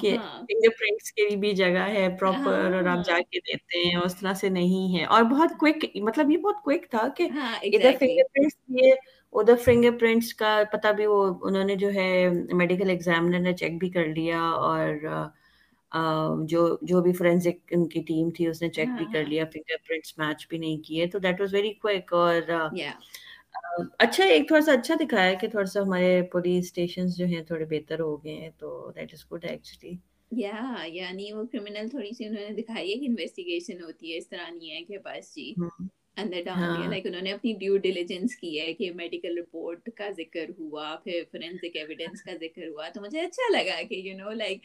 کہ 0.00 0.16
فنگر 0.18 0.76
پرنٹس 0.78 1.12
کی 1.12 1.36
بھی 1.36 1.52
جگہ 1.52 1.86
ہے 1.88 2.08
پراپر 2.20 2.74
اور 2.74 2.86
آپ 2.86 3.06
جا 3.06 3.18
کے 3.30 3.38
دیتے 3.38 3.86
ہیں 3.88 3.96
اس 3.96 4.16
طرح 4.16 4.34
سے 4.34 4.48
نہیں 4.48 4.98
ہے 4.98 5.04
اور 5.04 5.22
بہت 5.22 5.58
کوئک 5.58 5.84
مطلب 6.02 6.30
یہ 6.30 6.38
بہت 6.38 6.62
کوئک 6.64 6.90
تھا 6.90 7.08
کہ 7.16 7.28
ادھر 7.62 7.90
فنگر 8.00 8.28
پرنٹس 8.32 8.56
دیے 8.68 8.92
ادھر 9.34 9.56
فنگر 9.56 9.98
پرنٹس 10.00 10.34
کا 10.34 10.56
پتا 10.72 10.90
بھی 10.90 11.06
وہ 11.06 11.22
انہوں 11.42 11.64
نے 11.64 11.74
جو 11.74 11.92
ہے 11.94 12.28
میڈیکل 12.52 12.90
ایگزامنر 12.90 13.40
نے 13.40 13.52
چیک 13.52 13.78
بھی 13.78 13.90
کر 13.90 14.06
لیا 14.06 14.40
اور 14.40 15.06
جو 16.46 16.76
جو 16.82 17.00
بھی 17.02 17.12
فورینسک 17.12 17.72
ان 17.72 17.86
کی 17.88 18.02
ٹیم 18.02 18.30
تھی 18.30 18.46
اس 18.46 18.62
نے 18.62 18.68
چیک 18.68 18.88
بھی 18.98 19.04
کر 19.12 19.24
لیا 19.24 19.44
فنگر 19.44 19.76
پرنٹس 19.88 20.16
میچ 20.18 20.46
بھی 20.48 20.58
نہیں 20.58 20.78
کیے 20.78 21.06
تو 21.06 21.18
دیٹ 21.18 21.40
واز 21.40 21.54
ویری 21.54 21.72
کوئک 21.74 22.12
اور 22.14 22.52
اچھا 23.98 24.24
ایک 24.24 24.46
تھوڑا 24.48 24.60
سا 24.60 24.72
اچھا 24.72 24.94
دکھایا 25.00 25.34
کہ 25.34 25.48
تھوڑا 25.48 25.64
سا 25.64 25.82
ہمارے 25.82 26.22
پولیس 26.32 26.64
اسٹیشن 26.64 27.06
جو 27.08 27.26
ہیں 27.26 27.42
تھوڑے 27.42 27.64
بہتر 27.64 28.00
ہو 28.00 28.16
گئے 28.24 28.34
ہیں 28.34 28.50
تو 28.58 28.90
دیٹ 28.96 29.12
از 29.12 29.24
گڈ 29.32 29.44
ایکچولی 29.44 29.94
یا 30.30 30.84
یعنی 30.86 31.32
وہ 31.32 31.44
کرمنل 31.44 31.88
تھوڑی 31.88 32.12
سی 32.12 32.24
انہوں 32.24 32.48
نے 32.48 32.62
دکھائی 32.62 32.92
ہے 32.92 32.98
کہ 32.98 33.06
انویسٹیگیشن 33.06 33.82
ہوتی 33.82 34.12
ہے 34.12 34.18
اس 34.18 34.28
طرح 34.28 34.48
نہیں 34.50 34.70
ہے 34.70 34.84
کہ 34.84 34.98
بس 35.04 35.34
جی۔ 35.34 35.52
اندر 36.16 36.40
ڈال 36.44 36.58
دیا۔ 36.76 36.88
لائک 36.88 37.06
انہوں 37.06 37.22
نے 37.22 37.32
اپنی 37.32 37.52
ڈیو 37.60 37.76
ڈیلیجنس 37.78 38.34
کی 38.36 38.58
ہے 38.60 38.72
کہ 38.74 38.90
میڈیکل 38.94 39.38
رپورٹ 39.38 39.88
کا 39.96 40.08
ذکر 40.16 40.50
ہوا 40.58 40.94
پھر 41.04 41.22
فورینسک 41.32 41.76
ایویڈنس 41.76 42.22
کا 42.22 42.32
ذکر 42.40 42.66
ہوا۔ 42.68 42.88
تو 42.88 43.00
مجھے 43.00 43.20
اچھا 43.20 43.50
لگا 43.52 43.80
کہ 43.88 43.94
یو 43.96 44.16
نو 44.18 44.32
لائک 44.34 44.60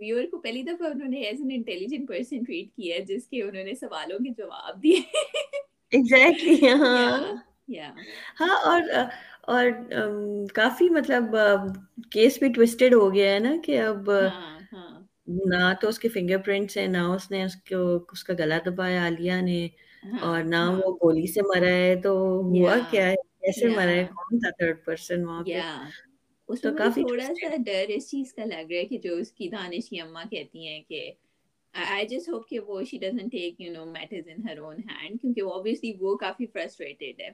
ویور 0.00 0.24
کو 0.30 0.38
پہلی 0.38 0.62
دفعہ 0.62 0.90
انہوں 0.90 1.08
نے 1.08 1.20
as 1.20 1.40
an 1.40 1.50
intelligent 1.54 2.08
person 2.08 2.44
treat 2.44 2.74
کیا 2.76 2.96
ہے 2.96 3.00
جس 3.04 3.28
کے 3.28 3.42
انہوں 3.42 3.64
نے 3.64 3.74
سوالوں 3.74 4.18
کے 4.18 4.30
جواب 4.38 4.82
دیے۔ 4.82 5.00
ایگزیکٹلی 5.92 6.56
ہاں۔ 6.74 7.34
ہاں 8.40 8.56
اور 8.64 8.82
اور 9.48 9.66
کافی 10.54 10.88
مطلب 10.90 11.34
کیس 12.10 12.38
بھی 12.38 12.48
ٹوسٹڈ 12.52 12.94
ہو 12.94 13.12
گیا 13.14 13.32
ہے 13.32 13.38
نا 13.38 13.54
کہ 13.64 13.80
اب 13.80 14.10
ہاں، 14.10 14.28
ہاں۔ 14.30 14.53
نہ 15.26 15.72
تو 15.80 15.88
اس 15.88 15.98
کے 15.98 16.08
فنگر 16.08 16.38
پرنٹس 16.38 16.76
ہیں 16.76 16.86
نہ 16.88 17.02
اس 17.14 17.30
نے 17.30 17.42
اس 17.44 17.56
کو 17.68 17.78
اس 18.12 18.24
کا 18.24 18.34
گلا 18.38 18.58
دبایا 18.66 19.02
عالیہ 19.02 19.40
نے 19.40 19.66
ہاں، 20.04 20.18
اور 20.20 20.42
نہ 20.44 20.56
وہ 20.78 20.92
گولی 20.94 21.26
سے 21.26 21.42
مرا 21.44 21.68
ہے۔ 21.68 21.94
تو 22.02 22.12
ہوا 22.48 22.76
کیا 22.90 23.08
ہے؟ 23.08 23.14
کیسے 23.40 23.68
مرا 23.68 23.90
ہے؟ 23.90 24.04
کون 24.10 24.38
تھا 24.40 24.50
تھرڈ 24.50 24.84
پرسن 24.84 25.24
وہاں 25.24 25.42
پہ؟ 25.42 25.60
تو 26.48 26.74
کافی 26.76 27.02
تھوڑا 27.02 27.26
سا 27.40 27.56
ڈر 27.66 27.84
اس 27.88 28.10
چیز 28.10 28.32
کا 28.34 28.44
لگ 28.44 28.70
رہا 28.70 28.78
ہے 28.78 28.84
کہ 28.84 28.98
جو 28.98 29.14
اس 29.16 29.32
کی 29.32 29.48
دانش 29.48 29.88
کی 29.90 30.00
اماں 30.00 30.24
کہتی 30.30 30.66
ہیں 30.66 30.80
کہ 30.88 31.10
آئی 31.74 32.06
جسٹ 32.06 32.28
ہوپ 32.28 32.48
کہ 32.48 32.58
وہ 32.60 32.82
she 32.90 32.98
doesn't 32.98 33.32
take 33.32 33.60
you 33.60 33.72
know 33.72 33.84
matters 33.86 34.28
in 34.28 34.48
her 34.48 34.58
own 34.58 34.76
hand 34.90 35.20
کیونکہ 35.20 35.42
وہ 36.00 36.16
کافی 36.16 36.46
فرسٹریٹڈ 36.46 37.20
ہے 37.20 37.30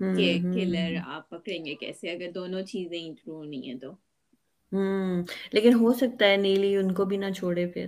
کہ 0.00 0.38
کلر 0.44 0.96
آپ 1.06 1.28
پکڑیں 1.30 1.64
گے 1.64 1.74
کیسے؟ 1.74 2.10
اگر 2.10 2.30
دونوں 2.34 2.62
چیزیں 2.62 2.98
ٹرو 3.14 3.42
نہیں 3.44 3.66
ہیں 3.66 3.78
تو۔ 3.78 3.92
ہوں 4.72 5.22
لیکن 5.52 5.74
ہو 5.76 5.92
سکتا 5.94 6.24
ہے 6.26 6.36
نیلی 6.38 6.74
ان 6.76 6.92
کو 6.94 7.04
بھی 7.06 7.16
نہ 7.18 7.30
چھوڑے 7.32 7.66
پھر 7.68 7.86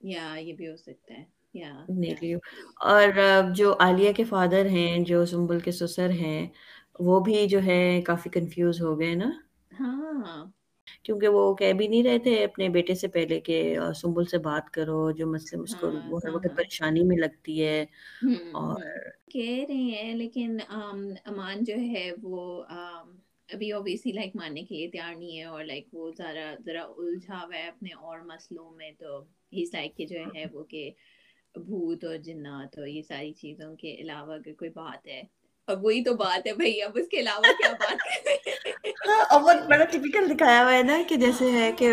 یا 0.00 0.24
یہ 0.36 0.52
بھی 0.54 0.68
ہو 0.68 0.76
سکتا 0.78 1.14
ہے 1.14 1.24
نیلی 1.92 2.32
اور 2.86 3.08
جو 3.54 3.72
عالیہ 3.80 4.12
کے 4.12 4.24
فادر 4.26 4.66
ہیں 4.68 4.98
جو 5.04 5.24
سنبل 5.26 5.60
کے 5.60 5.72
سسر 5.74 6.10
ہیں 6.16 6.46
وہ 7.00 7.20
بھی 7.22 7.46
جو 7.48 7.62
ہے 7.64 7.80
کافی 8.04 8.30
کنفیوز 8.30 8.80
ہو 8.82 8.98
گئے 9.00 9.14
نا 9.16 9.30
ہاں 9.72 10.42
کیونکہ 11.04 11.28
وہ 11.28 11.54
کہہ 11.54 11.72
بھی 11.74 11.86
نہیں 11.88 12.02
رہے 12.04 12.18
تھے 12.20 12.34
اپنے 12.44 12.68
بیٹے 12.70 12.94
سے 12.94 13.08
پہلے 13.10 13.38
کہ 13.40 13.56
سنبل 13.96 14.24
سے 14.26 14.38
بات 14.40 14.70
کرو 14.70 15.00
جو 15.12 15.26
مسئلے 15.28 15.62
اس 15.62 15.74
کو 15.76 15.90
ہر 16.18 16.30
وقت۔ 16.30 16.46
پریشانی 16.56 17.02
میں 17.04 17.16
لگتی 17.18 17.62
ہے 17.62 17.80
اور 18.58 18.82
کہہ 19.30 19.64
رہے 19.68 19.74
ہیں 19.94 20.14
لیکن 20.14 20.58
امان 21.24 21.64
جو 21.64 21.74
ہے 21.84 22.04
وہ 22.22 22.42
ابھی 23.48 23.72
اوبیسلی 23.72 24.12
لائک 24.12 24.36
ماننے 24.36 24.62
کے 24.62 24.74
لیے 24.74 24.88
تیار 24.88 25.14
نہیں 25.14 25.38
ہے 25.38 25.44
اور 25.44 25.64
لائک 25.64 25.86
وہ 25.92 26.10
ذرا 26.18 26.54
ذرا 26.66 26.82
الجھا 26.82 27.34
ہوا 27.34 27.56
ہے 27.58 27.68
اپنے 27.68 27.88
اور 27.92 28.18
مسئلوں 28.18 28.70
میں 28.70 28.90
تو 28.98 29.22
ہیز 29.52 29.70
لائک 29.74 29.96
کہ 29.96 30.06
جو 30.06 30.18
ہے 30.34 30.44
وہ 30.52 30.64
کہ 30.64 30.90
بھوت 31.54 32.04
اور 32.04 32.16
جنات 32.16 32.78
اور 32.78 32.86
یہ 32.86 33.02
ساری 33.02 33.32
چیزوں 33.32 33.76
کے 33.76 33.94
علاوہ 33.94 34.34
اگر 34.34 34.52
کوئی 34.52 34.70
بات 34.70 35.06
ہے۔ 35.06 35.22
وہی 35.68 36.04
تو 36.04 36.14
بات 36.14 36.46
ہے 36.46 36.52
بھائی 36.52 36.82
اب 36.82 36.90
اس 36.94 37.08
کے 37.08 37.20
علاوہ 37.20 37.42
کیا 37.42 37.72
بات 37.72 37.96
ہاں 39.08 39.38
بہت 39.38 39.56
بڑا 39.68 39.84
ٹپیکل 39.84 40.30
دکھایا 40.30 40.62
ہوا 40.62 40.72
ہے 40.74 40.82
نا 40.82 41.02
کہ 41.08 41.16
جیسے 41.16 41.50
ہے 41.50 41.72
کہ 41.78 41.92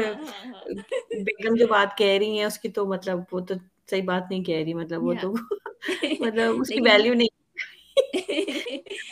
بیگم 1.09 1.55
جو 1.55 1.67
بات 1.67 1.97
کہہ 1.97 2.17
رہی 2.19 2.37
ہیں 2.37 2.45
اس 2.45 2.59
کی 2.59 2.69
تو 2.69 2.85
مطلب 2.85 3.19
وہ 3.31 3.39
تو 3.39 3.53
صحیح 3.89 4.03
بات 4.03 4.23
نہیں 4.29 4.43
کہہ 4.43 4.63
رہی 4.63 4.73
مطلب 4.73 5.03
وہ 5.03 5.13
تو 5.21 5.31
مطلب 6.19 6.61
اس 6.61 6.69
کی 6.69 6.81
ویلیو 6.81 7.13
نہیں۔ 7.13 7.45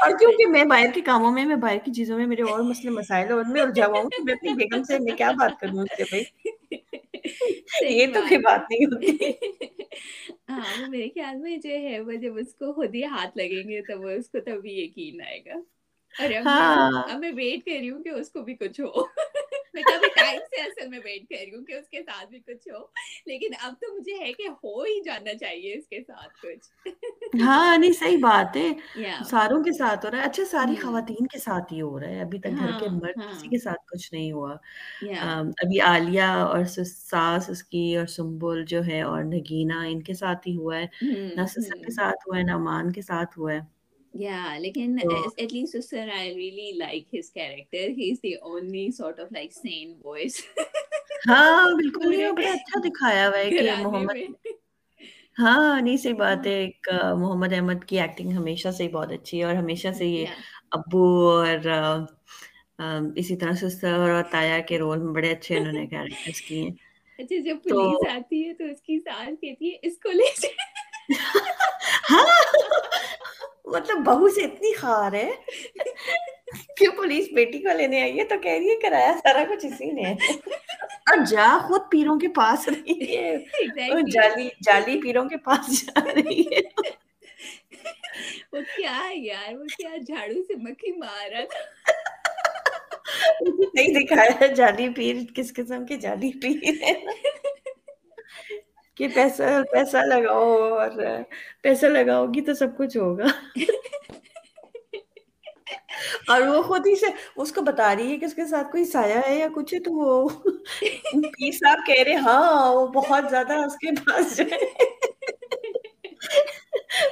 اور 0.03 0.11
کیونکہ 0.19 0.47
میں 0.47 0.63
باہر 0.63 0.85
کے 0.93 1.01
کاموں 1.01 1.31
میں 1.31 1.45
میں 1.45 1.55
باہر 1.55 1.77
کی 1.85 1.91
چیزوں 1.93 2.17
میں 2.17 2.27
میرے 2.27 2.41
اور 2.41 2.59
مسئلے 2.59 2.89
مسائل 2.89 3.31
اور 3.31 3.43
میں 3.49 3.61
الجھا 3.61 3.85
ہوا 3.85 3.99
ہوں 3.99 4.09
کہ 4.09 4.23
میں 4.23 4.33
اپنی 4.33 4.53
بیگم 4.53 4.83
سے 4.83 4.99
میں 4.99 5.15
کیا 5.17 5.31
بات 5.31 5.59
کروں 5.59 5.83
اس 5.83 5.97
سے 5.97 6.03
بھائی؟ 6.09 6.23
یہ 7.89 8.07
تو 8.13 8.21
کوئی 8.21 8.37
بات۔ 8.37 8.71
نہیں 8.71 8.85
ہوتی۔ 8.85 9.31
ہاں 10.49 10.89
میرے 10.89 11.07
خیال 11.09 11.37
میں 11.37 11.57
جو 11.57 11.69
ہے 11.69 11.99
وہ 11.99 12.11
جب 12.11 12.37
اس 12.37 12.55
کو 12.55 12.73
خود 12.73 12.95
ہی 12.95 13.03
ہاتھ 13.05 13.37
لگیں 13.37 13.69
گے 13.69 13.81
تو 13.81 14.01
وہ 14.01 14.09
اس 14.09 14.29
کو 14.29 14.39
تبھی 14.39 14.73
یقین 14.81 15.21
آئے 15.21 15.39
گا۔ 15.45 15.59
ارے 16.13 16.37
اب 16.37 17.19
میں 17.19 17.31
ویٹ 17.35 17.65
کر 17.65 17.71
رہی 17.79 17.89
ہوں 17.89 18.03
کہ 18.03 18.09
اس 18.09 18.29
کو 18.29 18.41
بھی 18.41 18.55
کچھ 18.55 18.81
ہو۔ 18.81 19.03
میں 19.73 19.83
کبھی 19.83 20.09
ٹائم 20.15 20.41
سے 20.49 20.61
اصل 20.61 20.87
میں 20.87 20.99
ویٹ 21.05 21.29
کر 21.29 21.35
رہی 21.39 21.55
ہوں 21.55 21.65
کہ 21.65 21.73
اس 21.73 21.89
کے 21.89 22.03
ساتھ 22.03 22.29
بھی 22.29 22.39
کچھ 22.39 22.67
ہو۔ 22.69 22.83
لیکن 23.25 23.53
اب 23.61 23.73
تو 23.81 23.93
مجھے 23.95 24.17
ہے 24.19 24.33
کہ 24.33 24.47
ہو 24.63 24.81
ہی 24.83 25.01
جانا 25.03 25.33
چاہیے 25.33 25.73
اس 25.77 25.87
کے 25.87 26.01
ساتھ 26.03 26.33
کچھ۔ 26.41 26.69
ہاں 27.41 27.77
نہیں 27.77 27.91
صحیح 27.91 28.17
بات 28.21 28.57
ہے۔ 28.57 28.67
ساروں 29.25 29.63
کے 29.63 29.71
ساتھ 29.73 30.05
ہو 30.05 30.11
رہا 30.11 30.17
ہے۔ 30.17 30.23
اچھا 30.23 30.43
ساری 30.45 30.75
خواتین 30.75 31.27
کے 31.27 31.39
ساتھ 31.39 31.73
ہی 31.73 31.81
ہو 31.81 31.99
رہا 31.99 32.07
ہے۔ 32.07 32.21
ابھی 32.21 32.39
تک 32.39 32.59
گھر 32.59 32.71
کے 32.71 32.89
مرد 32.89 33.15
کسی 33.29 33.47
کے 33.47 33.57
ساتھ 33.57 33.81
کچھ 33.87 34.13
نہیں 34.13 34.31
ہوا۔ 34.31 34.53
ابھی 35.63 35.79
عالیہ 35.81 36.21
اور 36.43 36.63
ساس 36.85 37.49
اس 37.49 37.63
کی 37.63 37.85
اور 37.97 38.05
سنبل 38.07 38.65
جو 38.65 38.85
ہے 38.85 39.01
اور 39.01 39.23
نگینا 39.23 39.81
ان 39.83 40.03
کے 40.03 40.13
ساتھ 40.13 40.47
ہی 40.47 40.55
ہوا 40.55 40.77
ہے۔ 40.77 40.85
نہ 41.35 41.45
سسر 41.47 41.75
کے 41.83 41.91
ساتھ 41.91 42.27
ہوا 42.27 42.37
ہے 42.37 42.43
نہ 42.43 42.57
مان 42.59 42.91
کے 42.91 43.01
ساتھ 43.01 43.39
ہوا 43.39 43.53
ہے۔ 43.53 43.59
Yeah, 44.13 44.57
لیکن 44.59 44.99
at 45.39 45.51
least 45.51 45.93
I 45.93 46.33
really 46.33 46.77
like 46.77 47.07
his 47.09 47.29
character. 47.29 47.85
The 48.23 48.37
only 48.43 48.91
sort 48.91 49.19
of 49.19 49.31
like 49.31 49.51
sane 49.53 49.95
voice. 49.99 50.43
ہاں 51.27 51.65
بالکل 51.75 52.13
یہ 52.13 52.31
بڑا 52.31 52.51
اچھا 52.51 52.79
دکھایا 52.79 53.27
ہوا 53.27 53.37
ہے 53.37 53.49
کہ 53.49 53.75
محمد 53.75 54.15
ہاں 55.39 55.81
نہیں 55.81 55.97
صحیح 55.97 56.13
بات 56.13 56.47
ہے 56.47 56.65
محمد 57.15 57.53
احمد 57.53 57.83
کی 57.83 57.99
ایکٹنگ 57.99 58.31
ہمیشہ 58.31 58.71
سے 58.71 58.87
بہت 58.87 59.11
اچھی 59.11 59.39
ہے 59.39 59.43
اور 59.43 59.55
ہمیشہ 59.55 59.91
سے 59.97 60.05
یہ 60.05 60.25
ابو 60.71 61.05
اور 61.29 61.67
اسی 63.15 63.35
طرح 63.35 63.53
سسر 63.53 63.99
اور 63.99 64.23
تایا 64.31 64.59
کے 64.59 64.79
رول 64.79 64.99
میں 64.99 65.13
بڑے 65.13 65.31
اچھے 65.31 65.57
انہوں 65.57 65.73
نے 65.73 65.85
کیریکٹرز 65.87 66.41
کیے 66.41 66.61
ہیں 66.61 66.71
اچھا 67.19 67.35
جب 67.45 67.57
پولیس 67.63 68.07
آتی 68.09 68.43
ہے 68.43 68.53
تو 68.53 68.63
اس 68.63 68.81
کی 68.81 68.99
ساس 68.99 69.39
کہتی 69.41 69.71
ہے 69.71 69.77
اس 69.81 69.97
کو 69.97 70.11
لے 70.11 70.31
ہاں 72.09 72.42
مطلب 73.73 73.97
بہو 73.97 74.29
سے 74.29 74.41
اتنی 74.41 74.73
خار 74.73 75.13
ہے 75.13 75.31
کہ 76.77 76.89
پولیس 76.95 77.27
بیٹی 77.35 77.59
کو 77.59 77.77
لینے 77.77 78.01
آئی 78.01 78.19
ہے 78.19 78.23
تو 78.23 78.35
کہہ 78.39 78.51
رہی 78.51 78.69
ہے 78.69 78.75
کرایا 78.75 79.13
سارا 79.23 79.43
کچھ 79.49 79.65
اسی 79.65 79.91
نے۔ 79.91 80.13
اور 81.05 81.17
جا 81.25 81.57
خود 81.67 81.81
پیروں 81.91 82.19
کے 82.19 82.27
پاس 82.27 82.67
رہی 82.67 83.17
ہے۔ 83.17 83.35
جالی 84.13 84.49
جالی 84.65 85.01
پیروں 85.01 85.29
کے 85.29 85.37
پاس 85.37 85.85
جا 85.85 86.03
رہی 86.15 86.41
ہے۔ 86.41 86.61
وہ 88.53 88.59
کیا 88.75 88.99
یار 89.13 89.53
وہ 89.53 89.63
کیا 89.77 89.97
جھاڑو 89.97 90.43
سے 90.43 90.53
مکھی 90.55 90.91
مار 90.97 91.29
رہا 91.31 91.43
تھا۔ 91.43 91.91
نہیں 93.73 93.93
دکھایا 93.93 94.45
جالی 94.45 94.89
پیر 94.89 95.15
کس 95.35 95.53
قسم 95.53 95.85
کی 95.85 95.97
جالی 95.97 96.31
پیر 96.41 96.83
ہے 96.83 96.93
کہ 98.97 99.07
پیسہ 99.07 99.61
پیسہ 99.71 99.97
لگاؤ 100.05 100.51
اور 100.71 100.91
پیسہ 101.61 101.85
لگاؤ 101.85 102.25
گی 102.27 102.41
تو 102.41 102.53
سب 102.53 102.77
کچھ 102.77 102.97
ہوگا 102.97 103.27
اور 106.27 106.41
وہ 106.41 106.61
خود 106.61 106.87
ہی 106.87 106.95
سے 106.95 107.05
اس 107.35 107.51
کو 107.51 107.61
بتا 107.61 107.93
رہی 107.95 108.11
ہے 108.11 108.17
کہ 108.17 108.25
اس 108.25 108.33
کے 108.33 108.45
ساتھ 108.45 108.71
کوئی 108.71 108.85
سایہ 108.85 109.21
ہے 109.27 109.35
یا 109.35 109.47
کچھ 109.55 109.73
ہے 109.73 109.79
تو 109.79 109.91
وہ 109.91 110.27
پیر 111.13 111.51
صاحب 111.51 111.85
کہہ 111.87 112.03
رہے 112.03 112.15
ہاں 112.25 112.73
وہ 112.75 112.87
بہت 112.87 113.29
زیادہ 113.29 113.53
اس 113.65 113.75
کے 113.77 113.91
پاس 114.01 114.37
جو 114.37 114.43
ہے 114.51 114.91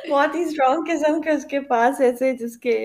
بہت 0.09 0.35
ہی 0.35 0.41
اسٹرانگ 0.41 0.83
قسم 0.87 1.21
کے 1.21 1.29
اس 1.29 1.45
کے 1.45 1.59
پاس 1.59 2.01
ایسے 2.01 2.33
جس 2.35 2.57
کے 2.57 2.77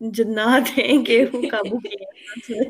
جنات 0.00 0.78
ہیں 0.78 1.04
کہ 1.04 1.24
وہ 1.32 1.42
قابو 1.50 1.78
کیے 1.78 2.64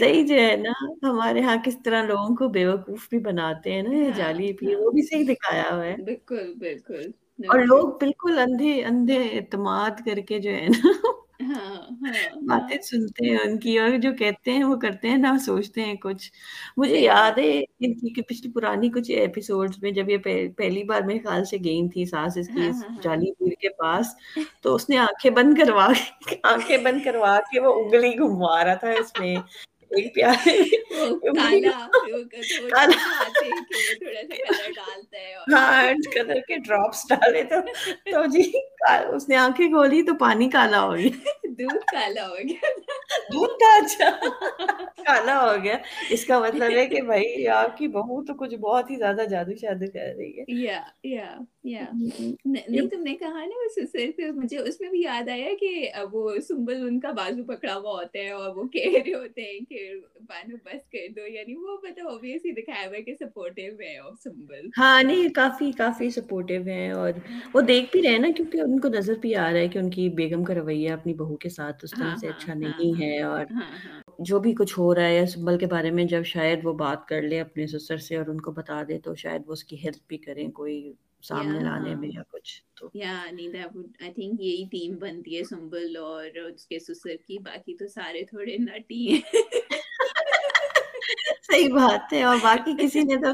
صحیح 0.00 0.26
جو 0.26 0.34
ہے 0.34 0.56
نا 0.56 0.72
ہمارے 1.02 1.40
یہاں 1.40 1.56
کس 1.64 1.82
طرح 1.82 2.02
لوگوں 2.02 2.34
کو 2.36 2.48
بے 2.48 2.64
وقوف 2.66 3.08
بھی 3.08 3.18
بناتے 3.18 3.72
ہیں 3.72 3.82
نا 3.82 4.08
جالی 4.16 4.52
بھی 4.52 4.74
وہ 4.74 4.90
بھی 4.90 5.02
صحیح 5.02 5.24
دکھایا 5.28 5.64
ہوا 5.72 5.84
ہے 5.84 5.96
بالکل 5.96 6.52
بالکل 6.58 7.10
اور 7.48 7.58
لوگ 7.58 7.88
بالکل 7.98 8.38
اندھے 8.38 8.82
اندھے 8.84 9.18
اعتماد 9.32 10.04
کر 10.06 10.20
کے 10.20 10.38
جو 10.38 10.50
ہے 10.50 10.66
نا 10.68 10.92
باتیں 12.46 12.76
سنتے 12.82 13.28
ہیں 13.28 13.38
ان 13.38 13.58
کی 13.58 13.78
اور 13.78 13.96
جو 13.98 14.12
کہتے 14.18 14.52
ہیں 14.52 14.64
وہ 14.64 14.76
کرتے 14.76 15.08
ہیں 15.08 15.16
نہ 15.16 15.36
سوچتے 15.44 15.84
ہیں 15.84 15.94
کچھ 15.94 16.30
مجھے 16.76 17.00
یاد 17.00 17.38
ہے 17.38 17.58
ان 17.58 17.94
کی 18.08 18.22
پچھلی 18.22 18.52
پرانی 18.52 18.88
کچھ 18.88 19.10
ایپیسوڈز 19.10 19.82
میں 19.82 19.90
جب 19.90 20.10
یہ 20.10 20.16
پہلی 20.56 20.84
بار 20.84 21.02
میرے 21.02 21.18
خیال 21.18 21.44
سے 21.44 21.56
گئی 21.64 21.88
تھی 21.88 22.04
ساس 22.04 22.36
اس 22.36 22.48
کی 22.48 22.70
جالی 23.02 23.32
پیر 23.32 23.54
کے 23.60 23.68
پاس 23.68 24.06
تو 24.62 24.74
اس 24.74 24.88
نے 24.90 24.98
آنکھیں 24.98 25.30
بند 25.30 25.58
کروا 25.58 25.88
آنکھیں 26.42 26.76
بند 26.76 27.04
کروا 27.04 27.38
کے 27.52 27.60
وہ 27.60 27.74
انگلی 27.74 28.18
گھموا 28.18 28.64
رہا 28.64 28.74
تھا 28.74 28.90
اس 28.90 29.12
میں 29.20 29.36
کوئی 29.92 30.08
پیار 30.08 30.48
ہاں 35.52 35.82
کلر 36.12 36.40
کے 36.40 36.58
ڈراپس 36.58 37.06
ڈالے 37.08 37.42
تو 37.44 38.24
جی 38.26 38.50
اس 39.14 39.28
نے 39.28 39.36
آنکھیں 39.36 39.66
کھولی 39.68 40.02
تو 40.02 40.14
پانی 40.14 40.48
کالا 40.50 40.82
ہو 40.82 40.96
گیا 40.96 41.10
دودھ 41.58 41.84
کالا 41.86 42.28
ہو 42.28 42.36
گیا 42.38 42.70
دودھ 43.32 43.58
تھا 43.58 43.72
اچھا 43.76 44.08
کھانا 44.98 45.40
ہو 45.40 45.62
گیا۔ 45.64 45.76
اس 46.10 46.24
کا 46.24 46.38
مطلب 46.38 46.76
ہے 46.76 46.86
کہ 46.86 47.00
بھائی 47.02 47.46
آپ 47.50 47.76
کی 47.78 47.88
بہو 47.88 48.22
تو 48.24 48.34
کچھ 48.34 48.54
بہت 48.60 48.90
ہی 48.90 48.96
زیادہ 48.96 49.24
جادو 49.30 49.54
شادو 49.60 49.90
کر 49.92 50.14
رہی 50.16 50.38
ہے۔ 50.38 50.44
یا 50.56 50.80
یا 51.04 51.26
یا 51.64 51.84
نہیں 51.92 52.88
تم 52.88 53.02
نے 53.02 53.14
کہا 53.16 53.44
نا 53.44 53.64
اس 53.66 53.90
سے 53.92 54.06
مجھے 54.32 54.58
اس 54.58 54.80
میں 54.80 54.88
بھی 54.90 55.00
یاد 55.00 55.28
آیا 55.28 55.48
کہ 55.60 55.70
وہ 56.12 56.30
سنبل 56.48 56.86
ان 56.86 56.98
کا 57.00 57.10
بازو 57.12 57.44
پکڑا 57.44 57.74
ہوا 57.74 57.92
ہوتا 57.92 58.18
ہے 58.18 58.30
اور 58.30 58.54
وہ 58.56 58.64
کہہ 58.68 58.96
رہے 58.96 59.14
ہوتے 59.14 59.42
ہیں 59.42 59.58
کہ 59.68 59.92
بانو 60.22 60.56
بس 60.64 60.88
کر 60.92 61.08
دو۔ 61.16 61.26
یعنی 61.28 61.54
وہ 61.56 61.76
مطلب 61.82 62.08
اوبیسلی 62.08 62.52
دکھایا 62.52 62.86
ہوا 62.86 62.96
ہے 62.96 63.02
کہ 63.02 63.14
سپورٹیو 63.14 63.72
ہے 63.80 63.96
اور 63.98 64.12
سنبل۔ 64.24 64.68
ہاں 64.78 65.02
نہیں 65.02 65.28
کافی 65.34 65.70
کافی 65.72 66.10
سپورٹیو 66.10 66.62
ہیں 66.62 66.90
اور 66.92 67.12
وہ 67.54 67.60
دیکھ 67.62 67.90
بھی 67.92 68.02
رہے 68.02 68.18
نا 68.18 68.28
کیونکہ 68.36 68.60
ان 68.60 68.78
کو 68.80 68.88
نظر 68.88 69.14
بھی 69.20 69.34
آ 69.36 69.50
رہا 69.52 69.58
ہے 69.58 69.68
کہ 69.68 69.78
ان 69.78 69.90
کی 69.90 70.08
بیگم 70.14 70.44
کا 70.44 70.54
رویہ 70.54 70.90
اپنی 70.90 71.14
بہو 71.14 71.36
کے 71.36 71.48
ساتھ 71.48 71.84
اس 71.84 71.90
طرح 71.90 72.04
ہاں، 72.04 72.16
سے 72.16 72.26
ہاں، 72.26 72.34
اچھا 72.36 72.52
ہاں، 72.54 72.60
نہیں 72.60 73.00
ہے۔ 73.02 73.21
اور 73.22 73.44
ہاں، 73.50 73.70
ہاں۔ 73.84 74.00
جو 74.18 74.38
بھی 74.38 74.52
کچھ 74.54 74.78
ہو 74.78 74.94
رہا 74.94 75.08
ہے 75.08 75.26
سنبل 75.26 75.58
کے 75.58 75.66
بارے 75.66 75.90
میں 75.90 76.04
جب 76.04 76.24
شاید 76.24 76.64
وہ 76.64 76.72
بات 76.72 77.06
کر 77.08 77.22
لے 77.22 77.40
اپنے 77.40 77.66
سسر 77.66 77.96
سے 77.96 78.16
اور 78.16 78.26
ان 78.26 78.40
کو 78.40 78.52
بتا 78.52 78.82
دے 78.88 78.98
تو 78.98 79.14
شاید 79.14 79.42
وہ 79.46 79.52
اس 79.52 79.64
کی 79.64 79.76
ہیلپ 79.84 80.08
بھی 80.08 80.18
کریں 80.18 80.50
کوئی 80.50 80.92
سامنے 81.22 81.58
لانے 81.60 81.94
میں 81.94 82.08
یا 82.08 82.22
کچھ 82.30 82.62
تو۔ 82.74 82.88
یا 82.94 83.12
آئی 83.20 84.12
تھنک 84.12 84.40
یہی 84.40 84.64
ٹیم 84.70 84.96
بنتی 84.98 85.38
ہے 85.38 85.44
سنبل 85.44 85.96
اور 85.96 86.24
اس 86.46 86.66
کے 86.66 86.78
سسر 86.78 87.16
کی 87.26 87.38
باقی 87.38 87.76
تو 87.76 87.88
سارے 87.88 88.24
تھوڑے 88.24 88.56
نٹی 88.56 89.06
ہیں۔ 89.08 89.20
صحیح 91.42 91.68
بات 91.68 92.12
ہے 92.12 92.22
اور 92.22 92.36
باقی 92.42 92.72
کسی 92.78 93.02
نے 93.02 93.16
تو 93.16 93.30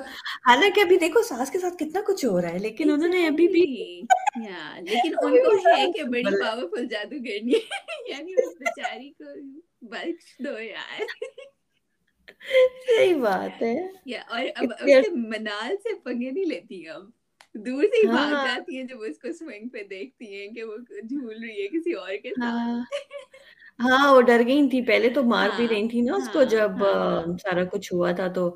حالانکہ 0.48 0.80
ابھی 0.80 0.96
دیکھو 0.96 1.22
ساس 1.22 1.50
کے 1.50 1.58
ساتھ 1.58 1.74
کتنا 1.74 2.00
کچھ 2.06 2.24
ہو 2.26 2.40
رہا 2.40 2.52
ہے 2.52 2.58
لیکن 2.58 2.90
انہوں 2.90 3.08
نے 3.08 3.26
ابھی 3.26 3.48
بھی 3.48 3.64
لیکن 4.80 5.14
ان 5.22 5.36
کو 5.38 5.56
ہے 5.76 5.92
کہ 5.92 6.02
بڑی 6.02 6.40
پاورفل 6.42 6.86
جادوگرنی۔ 6.86 7.52
یعنی 8.08 8.32
اس 8.32 8.54
بیچاری 8.58 9.10
کو 9.10 9.24
بخش 9.82 10.36
دو 10.38 10.58
یار 10.60 11.06
صحیح 12.86 13.14
بات 13.16 13.62
ہے 13.62 13.76
اور 14.18 14.44
اب 14.56 14.90
منال 15.28 15.76
سے 15.76 15.94
پنگے 16.04 16.30
نہیں 16.30 16.44
لیتی 16.44 16.86
اب 16.88 17.02
دور 17.56 17.82
سے 17.84 17.96
ہی 17.96 18.06
بھاگ 18.06 18.32
جاتی 18.46 18.82
جب 18.82 19.02
اس 19.02 19.18
کو 19.18 19.32
سوئنگ 19.32 19.68
پہ 19.68 19.82
دیکھتی 19.82 20.34
ہیں 20.34 20.48
کہ 20.48 20.64
وہ 20.64 20.76
جھول 20.76 21.42
رہی 21.42 21.62
ہے 21.62 21.68
کسی 21.68 21.92
اور 21.92 22.16
کے 22.22 22.30
ساتھ 22.30 22.96
ہاں 23.80 24.14
وہ 24.14 24.20
ڈر 24.20 24.42
گئی 24.46 24.68
تھی 24.68 24.80
پہلے 24.82 25.08
تو 25.08 25.22
مار 25.22 25.48
بھی 25.56 25.66
رہی 25.68 25.88
تھی 25.88 26.00
نا 26.00 26.14
اس 26.14 26.28
کو 26.28 26.42
جب 26.44 26.80
سارا 27.42 27.64
کچھ 27.64 27.92
ہوا 27.92 28.10
تھا 28.12 28.26
تو 28.28 28.46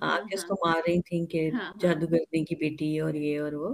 آ 0.00 0.18
کے 0.20 0.34
اس 0.34 0.44
کو 0.44 0.54
مار 0.66 0.80
رہی 0.86 1.00
تھی 1.00 1.24
کہ 1.26 1.50
جادو 1.80 2.06
کی 2.44 2.54
بیٹی 2.54 2.98
اور 3.00 3.14
یہ 3.14 3.40
اور 3.40 3.52
وہ 3.52 3.72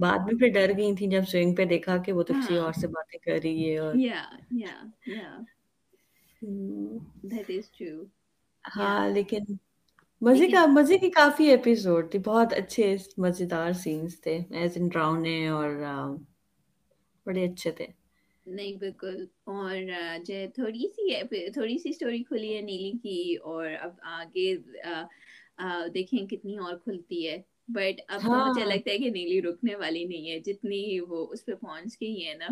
بعد 0.00 0.18
میں 0.18 0.38
پھر 0.38 0.48
ڈر 0.48 0.72
گئی 0.76 0.94
تھی 0.94 1.06
جب 1.06 1.28
سوئنگ 1.28 1.54
پہ 1.54 1.64
دیکھا 1.64 1.96
کہ 1.96 2.12
وہ 2.12 2.22
تو 2.22 2.34
کسی 2.34 2.56
اور 2.56 2.72
سے 2.72 2.86
باتیں 2.88 3.18
کر 3.18 3.38
رہی 3.42 3.70
ہے 3.70 3.78
اور 3.78 3.94
Hmm, 6.42 6.98
ہاں 8.64 9.08
لیکن 9.08 9.42
مزے 10.22 10.46
کا 10.48 10.64
مزے 10.68 10.98
کی 10.98 11.10
کافی 11.12 11.44
ایپیسوڈ 11.46 12.10
تھی 12.10 12.18
بہت 12.24 12.52
اچھے 12.52 12.86
مزیدار 13.18 13.72
سینس 13.76 14.20
تھے 14.20 14.36
ایز 14.52 14.76
ان 14.76 14.88
ڈراؤنے 14.88 15.36
اور 15.50 15.70
بڑے 17.26 17.44
اچھے 17.44 17.70
تھے۔ 17.72 17.86
نہیں 18.46 18.76
بالکل۔ 18.76 19.24
اور 19.46 19.76
جو 20.24 20.34
تھوڑی 20.54 20.88
سی 20.88 21.04
تھوڑی 21.52 21.76
سی 21.78 21.88
اسٹوری 21.90 22.22
کھلی 22.24 22.54
ہے 22.56 22.60
نیلی 22.62 22.90
کی 22.98 23.18
اور 23.44 23.66
اب 23.80 23.92
آگے 24.12 24.54
دیکھیں 25.94 26.26
کتنی 26.26 26.56
اور 26.58 26.76
کھلتی 26.78 27.26
ہے۔ 27.28 27.36
بٹ 27.68 28.00
اب 28.08 28.22
مجھے 28.38 28.64
ہاں۔ 28.64 28.64
لگتا 28.64 28.90
ہے 28.90 28.98
کہ 28.98 29.10
نیلی 29.10 29.40
رکنے 29.42 29.74
والی 29.76 30.04
نہیں 30.04 30.30
ہے 30.30 30.38
جتنی 30.42 30.80
وہ 31.08 31.26
اس 31.30 31.44
پہ 31.44 31.54
پہنچ 31.56 31.96
گئی 32.00 32.26
ہے 32.26 32.34
نا۔ 32.34 32.48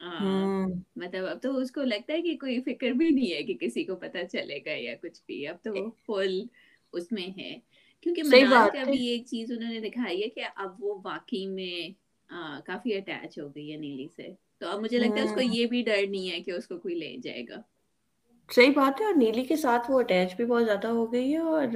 ہاں۔ 0.00 0.20
ہاں۔ 0.20 0.66
مطلب 0.96 1.26
اب 1.26 1.40
تو 1.42 1.56
اس 1.56 1.70
کو 1.70 1.82
لگتا 1.84 2.12
ہے 2.12 2.22
کہ 2.22 2.36
کوئی 2.36 2.60
فکر 2.62 2.90
بھی 2.92 3.08
نہیں 3.10 3.32
ہے 3.32 3.42
کہ 3.44 3.54
کسی 3.60 3.84
کو 3.84 3.96
پتا 3.96 4.24
چلے 4.26 4.58
گا 4.58 4.70
یا 4.72 4.94
کچھ 5.02 5.20
بھی۔ 5.26 5.46
اب 5.48 5.56
تو 5.62 5.74
وہ 5.74 5.90
فل 6.06 6.38
اس 6.92 7.10
میں 7.12 7.26
ہے۔ 7.38 7.58
کیونکہ 8.06 8.22
منال 8.24 8.68
کا 8.68 8.84
بھی 8.84 9.06
ایک 9.06 9.26
چیز 9.26 9.50
انہوں 9.52 9.72
نے 9.72 9.80
دکھائی 9.80 10.22
ہے 10.22 10.28
کہ 10.30 10.44
اب 10.56 10.82
وہ 10.84 10.94
واقعی 11.04 11.46
میں 11.48 11.88
کافی 12.66 12.94
اٹیچ 12.94 13.38
ہو 13.38 13.48
گئی 13.48 13.70
ہے 13.72 13.76
نیلی 13.78 14.06
سے۔ 14.08 14.28
تو 14.60 14.68
اب 14.68 14.80
مجھے 14.80 14.98
لگتا 14.98 15.20
ہے 15.20 15.24
اس 15.24 15.32
کو 15.32 15.40
ہاں۔ 15.40 15.54
یہ 15.56 15.66
بھی 15.66 15.82
ڈر 15.82 16.06
نہیں 16.06 16.30
ہے 16.30 16.40
کہ 16.42 16.50
اس 16.50 16.66
کو 16.68 16.78
کوئی 16.78 16.94
لے 16.94 17.16
جائے 17.22 17.42
گا۔ 17.48 17.60
صحیح 18.48 18.70
بات 18.74 19.00
ہے۔ 19.00 19.06
اور 19.06 19.14
نیلی 19.14 19.44
کے 19.44 19.56
ساتھ 19.56 19.90
وہ 19.90 19.98
اٹیچ 20.00 20.34
بھی 20.36 20.44
بہت 20.44 20.64
زیادہ 20.64 20.88
ہو 20.90 21.12
گئی 21.12 21.32
ہے 21.32 21.38
اور 21.50 21.66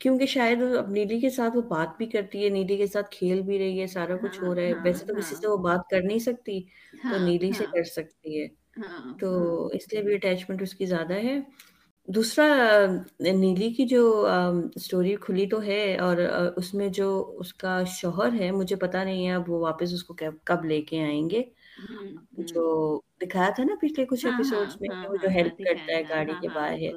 کیونکہ 0.00 0.26
شاید 0.26 0.62
اب 0.78 0.88
نیلی 0.90 1.18
کے 1.20 1.30
ساتھ 1.30 1.56
وہ 1.56 1.62
بات 1.68 1.96
بھی 1.96 2.06
کرتی 2.06 2.44
ہے 2.44 2.48
نیلی 2.50 2.76
کے 2.76 2.86
ساتھ 2.86 3.10
کھیل 3.10 3.40
بھی 3.42 3.58
رہی 3.58 3.80
ہے 3.80 3.86
سارا 3.88 4.16
ہاں، 4.16 4.18
کچھ 4.22 4.42
ہو 4.42 4.54
رہا 4.54 4.62
ہے۔ 4.62 4.72
ہاں، 4.72 4.80
ویسے 4.82 5.06
تو 5.06 5.14
ہاں۔ 5.14 5.16
کسی 5.16 5.36
سے 5.36 5.48
وہ 5.48 5.56
بات 5.62 5.88
کر 5.90 6.02
نہیں 6.02 6.18
سکتی 6.20 6.60
تو 7.08 7.18
نیلی 7.18 7.52
سے 7.52 7.66
کر 7.66 7.84
سکتی 7.90 8.40
ہے۔ 8.40 8.46
تو 9.20 9.28
اس 9.68 9.92
لیے 9.92 10.02
بھی 10.02 10.14
اٹیچمنٹ 10.14 10.62
اس 10.62 10.74
کی 10.74 10.86
زیادہ 10.86 11.14
ہے۔ 11.24 11.38
دوسرا 12.08 12.46
نیلی 13.22 13.70
کی 13.72 13.84
جو 13.86 14.02
اسٹوری 14.76 15.14
کھلی 15.20 15.46
تو 15.46 15.62
ہے 15.62 15.96
اور 15.98 16.16
اس 16.56 16.72
میں 16.74 16.88
جو 16.90 17.08
اس 17.38 17.52
کا 17.54 17.72
شوہر 17.92 18.40
ہے 18.40 18.50
مجھے 18.50 18.76
پتا 18.76 19.02
نہیں 19.04 19.26
ہے 19.26 19.32
اب 19.32 19.50
وہ 19.50 19.58
واپس 19.60 19.92
اس 19.92 20.04
کو 20.04 20.14
کب 20.44 20.64
لے 20.64 20.80
کے 20.82 21.02
آئیں 21.02 21.28
گے۔ 21.30 21.42
جو 22.46 23.00
دکھایا 23.22 23.50
تھا 23.50 23.64
نا 23.64 23.74
پچھلے 23.80 24.06
کچھ 24.06 24.24
ہاں، 24.24 24.32
ہاں، 24.32 24.32
ایپیسوڈ 24.32 24.80
میں 24.80 24.88
ہاں، 24.88 25.04
وہ 25.04 25.16
جو 25.16 25.28
ہیلپ 25.28 25.58
کرتا 25.58 25.92
ہے 25.92 26.08
گاڑی 26.08 26.34
کے 26.40 26.48
باہر۔ 26.48 26.90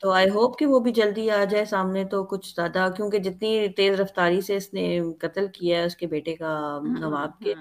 تو 0.00 0.10
آئی 0.10 0.30
ہوپ 0.30 0.58
کہ 0.58 0.66
وہ 0.66 0.80
بھی 0.80 0.92
جلدی 0.92 1.30
آ 1.30 1.44
جائے 1.44 1.64
سامنے 1.64 2.04
تو 2.04 2.24
کچھ 2.24 2.54
زیادہ 2.54 2.88
کیونکہ 2.96 3.18
جتنی 3.18 3.68
تیز 3.76 4.00
رفتاری 4.00 4.40
سے 4.40 4.56
اس 4.56 4.74
نے 4.74 5.00
قتل 5.20 5.46
کیا 5.52 5.78
ہے 5.78 5.84
اس 5.84 5.96
کے 5.96 6.06
بیٹے 6.06 6.36
کا 6.36 6.80
نواب 7.00 7.40
کے 7.40 7.54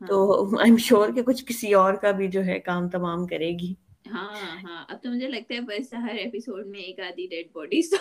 تو 0.00 0.42
آئی 0.58 0.64
ایم 0.64 0.78
شیور 0.78 1.14
کہ 1.14 1.22
کچھ 1.22 1.46
کسی 1.46 1.74
اور 1.74 1.94
کا 1.94 2.10
بھی 2.10 2.28
جو 2.28 2.44
ہے 2.44 2.60
کام 2.60 2.88
تمام 2.88 3.26
کرے 3.26 3.58
گی۔ 3.58 3.74
ہاں 4.06 4.62
ہاں۔ 4.62 4.84
اب 4.88 5.02
تو 5.02 5.10
مجھے 5.10 5.28
لگتا 5.28 5.54
ہے 5.54 5.62
بس 5.62 5.94
ہر 5.94 6.16
ایپیسوڈ 6.16 6.66
میں 6.66 6.80
ایک 6.80 7.00
آدھی 7.00 7.26
ڈیڈ 7.26 7.52
باڈیز 7.52 7.94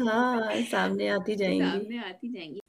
ہاں 0.00 0.40
سامنے 0.70 1.10
آتی 1.10 1.36
جائیں 1.36 1.54
گی۔ 1.54 1.64
سامنے 1.64 2.00
آتی 2.00 2.28
جائیں 2.28 2.50
گی۔ 2.50 2.60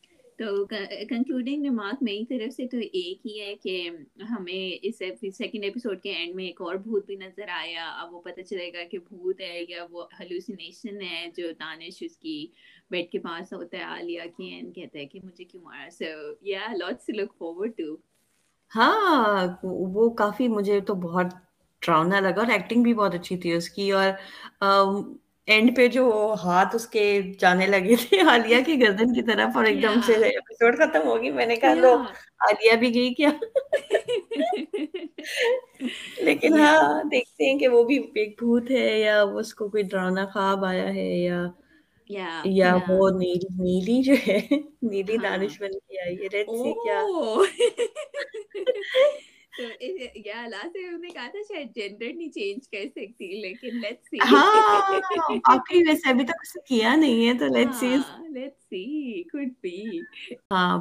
تو 0.41 0.65
کنکلوڈنگ 0.65 1.63
ریمارک 1.63 2.01
میری 2.04 2.25
طرف 2.25 2.54
سے 2.54 2.67
تو 2.67 2.77
ایک 2.77 3.25
ہی 3.25 3.39
ہے 3.39 3.54
کہ 3.56 3.89
ہمیں 4.30 4.77
اس 4.82 4.97
سیکنڈ 5.38 5.63
ایپیسوڈ 5.63 6.01
کے 6.01 6.12
اینڈ 6.12 6.36
میں 6.36 6.45
ایک 6.45 6.62
اور 6.62 6.75
بھوت 6.86 7.06
بھی 7.06 7.15
نظر 7.15 7.49
آیا۔ 7.54 7.89
اب 7.93 8.13
وہ 8.13 8.21
پتہ 8.21 8.41
چلے 8.41 8.71
گا 8.73 8.84
کہ 8.91 8.97
بھوت 8.99 9.41
ہے 9.41 9.60
یا 9.69 9.86
وہ 9.91 10.06
ہلوسینیشن 10.19 11.01
ہے 11.01 11.25
جو 11.36 11.51
دانش 11.60 12.01
اس 12.01 12.17
کی 12.17 12.45
بیڈ 12.91 13.12
کے 13.12 13.19
پاس 13.19 13.54
ہوتا 13.54 13.77
ہے 13.77 13.84
عالیہ 13.86 14.21
کی 14.38 14.45
اینڈ 14.45 14.75
کہتا 14.75 14.99
ہے 14.99 15.06
کہ 15.06 15.19
مجھے 15.23 15.43
کیوں 15.43 15.63
مارا۔ 15.63 15.89
سو 15.91 16.06
یا 16.43 16.65
لاٹس 16.73 17.10
لک 17.10 17.34
فارورڈ 17.38 17.77
ٹو 17.77 17.95
ہاں 18.71 19.47
وہ 19.63 20.10
کافی 20.15 20.47
مجھے 20.47 20.80
تو 20.82 20.93
بہت 21.01 21.34
ڈراؤنا 21.82 22.19
لگا 22.19 22.41
اور 22.41 22.51
ایکٹنگ 22.51 22.84
بھی 22.84 22.93
بہت 22.93 23.15
اچھی 23.15 23.38
تھی 23.38 23.54
اس 23.54 23.69
کی 23.69 23.91
اور 23.91 24.10
اینڈ 25.47 25.75
پہ 25.75 25.88
جو 25.89 26.04
ہاتھ 26.43 26.75
اس 26.75 26.88
کے 26.88 27.04
جانے 27.39 27.65
لگے 27.67 27.95
تھے 28.01 28.19
آلیا 28.30 28.60
کی 28.65 28.80
گردن 28.82 29.13
کی 29.13 29.21
طرف 29.23 29.58
اور 29.58 29.65
ایک 29.65 29.82
دم 29.84 29.99
سے 30.01 30.13
ایپیسوڈ 30.25 30.77
ختم 30.77 31.08
ہوگی۔ 31.08 31.32
میں 31.32 31.45
نے 31.45 31.56
کہا 31.58 31.73
لو 31.75 31.95
آلیا 32.41 32.75
بھی 32.77 32.93
گئی 32.93 33.13
کیا؟ 33.13 33.30
لیکن 36.19 36.58
ہاں 36.58 36.82
دیکھتے 37.12 37.45
ہیں 37.45 37.58
کہ 37.60 37.67
وہ 37.67 37.84
بھی 37.84 37.97
ایک 38.15 38.36
بھوت 38.39 38.71
ہے 38.71 38.99
یا 38.99 39.21
اس 39.34 39.54
کو 39.56 39.69
کوئی 39.69 39.84
ڈرانا 39.86 40.25
خواب 40.27 40.65
آیا 40.65 40.88
ہے 40.93 41.10
یا 41.17 41.39
یا 42.51 42.73
وہ 42.88 43.10
نیلی 43.12 43.47
نیلی 43.60 44.01
جو 44.04 44.13
ہے 44.27 44.39
نیلی 44.84 45.17
دانش 45.19 45.60
بن 45.60 45.77
کے 45.80 46.01
آئی 46.01 46.17
ہے۔ 46.17 46.30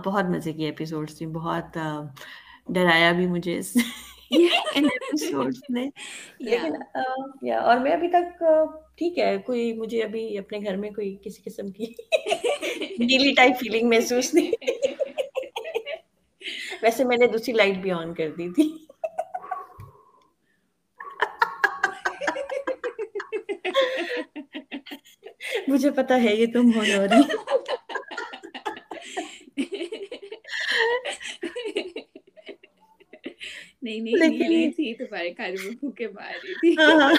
بہت 0.06 0.24
مزے 0.24 0.52
کی 0.52 0.64
ایپیسوڈ 0.64 1.10
تھی 1.10 1.26
بہت 1.26 1.78
ڈرایا 2.68 3.12
بھی 3.12 3.26
مجھے 3.26 3.60
اور 7.56 7.78
میں 7.78 7.92
ابھی 7.92 8.08
تک 8.08 8.44
ٹھیک 8.96 9.18
ہے 9.18 9.38
کوئی 9.38 9.72
مجھے 9.72 10.02
ابھی 10.02 10.38
اپنے 10.38 10.58
گھر 10.58 10.76
میں 10.76 10.90
کوئی 10.90 11.16
کسی 11.24 11.42
قسم 11.44 11.70
کی 11.70 11.84
ڈیلی 12.98 13.34
ٹائپ 13.34 13.52
فیلنگ 13.60 13.88
محسوس 13.88 14.34
نہیں 14.34 14.79
ویسے 16.82 17.04
میں 17.04 17.16
نے 17.16 17.26
دوسری 17.26 17.52
لائٹ 17.52 17.76
بھی 17.76 17.90
آن 17.90 18.14
کر 18.14 18.30
دی 18.30 18.48
تھی۔ 18.50 18.68
مجھے 25.68 25.90
پتا 25.90 26.22
ہے 26.22 26.34
یہ 26.34 26.46
تم 26.54 26.70
ہو 26.76 26.82
رہی 26.82 27.22
نہیں 33.82 34.00
نہیں 34.00 34.70
تھی 34.70 34.94
تمہارے 34.94 35.30
کھانے 35.34 35.56
میں 35.64 35.70
بھوکے 35.80 36.08
مار 36.08 36.34
رہی 36.44 36.54
تھی۔ 36.54 36.74
ہاں، 36.78 37.10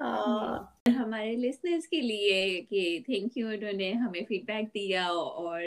ہاں۔ 0.00 0.75
ہمارے 0.86 1.34
لسنرس 1.36 1.86
کے 1.88 2.00
لیے 2.00 2.34
کہ 2.62 2.80
تھینک 3.06 3.36
یو 3.36 3.48
انہوں 3.48 3.72
نے 3.72 3.90
ہمیں 3.94 4.20
فیڈ 4.28 4.44
بیک 4.44 4.74
دیا 4.74 5.04
اور 5.06 5.60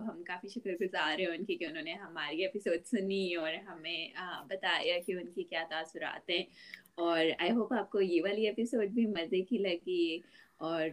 ہم 0.00 0.22
کافی 0.22 0.48
شکر 0.48 0.72
گزار 0.80 1.18
ہیں 1.18 1.26
ان 1.26 1.44
کی 1.44 1.56
کہ 1.56 1.64
انہوں 1.64 1.82
نے 1.82 1.92
ہماری 1.96 2.42
ایپیسوڈ 2.42 2.86
سنی 2.86 3.34
اور 3.34 3.52
ہمیں 3.66 4.08
بتایا 4.48 4.98
کہ 5.06 5.12
ان 5.12 5.32
کی 5.32 5.42
کیا 5.44 5.64
تاثرات 5.70 6.30
ہیں۔ 6.30 6.42
اور 6.96 7.18
آئی 7.38 7.50
ہوپ 7.50 7.72
آپ 7.72 7.90
کو 7.90 8.00
یہ 8.00 8.22
والی 8.22 8.46
ایپیسوڈ 8.46 8.88
بھی 8.88 9.06
مزے 9.08 9.40
کی 9.42 9.58
لگی 9.58 10.18
اور 10.60 10.88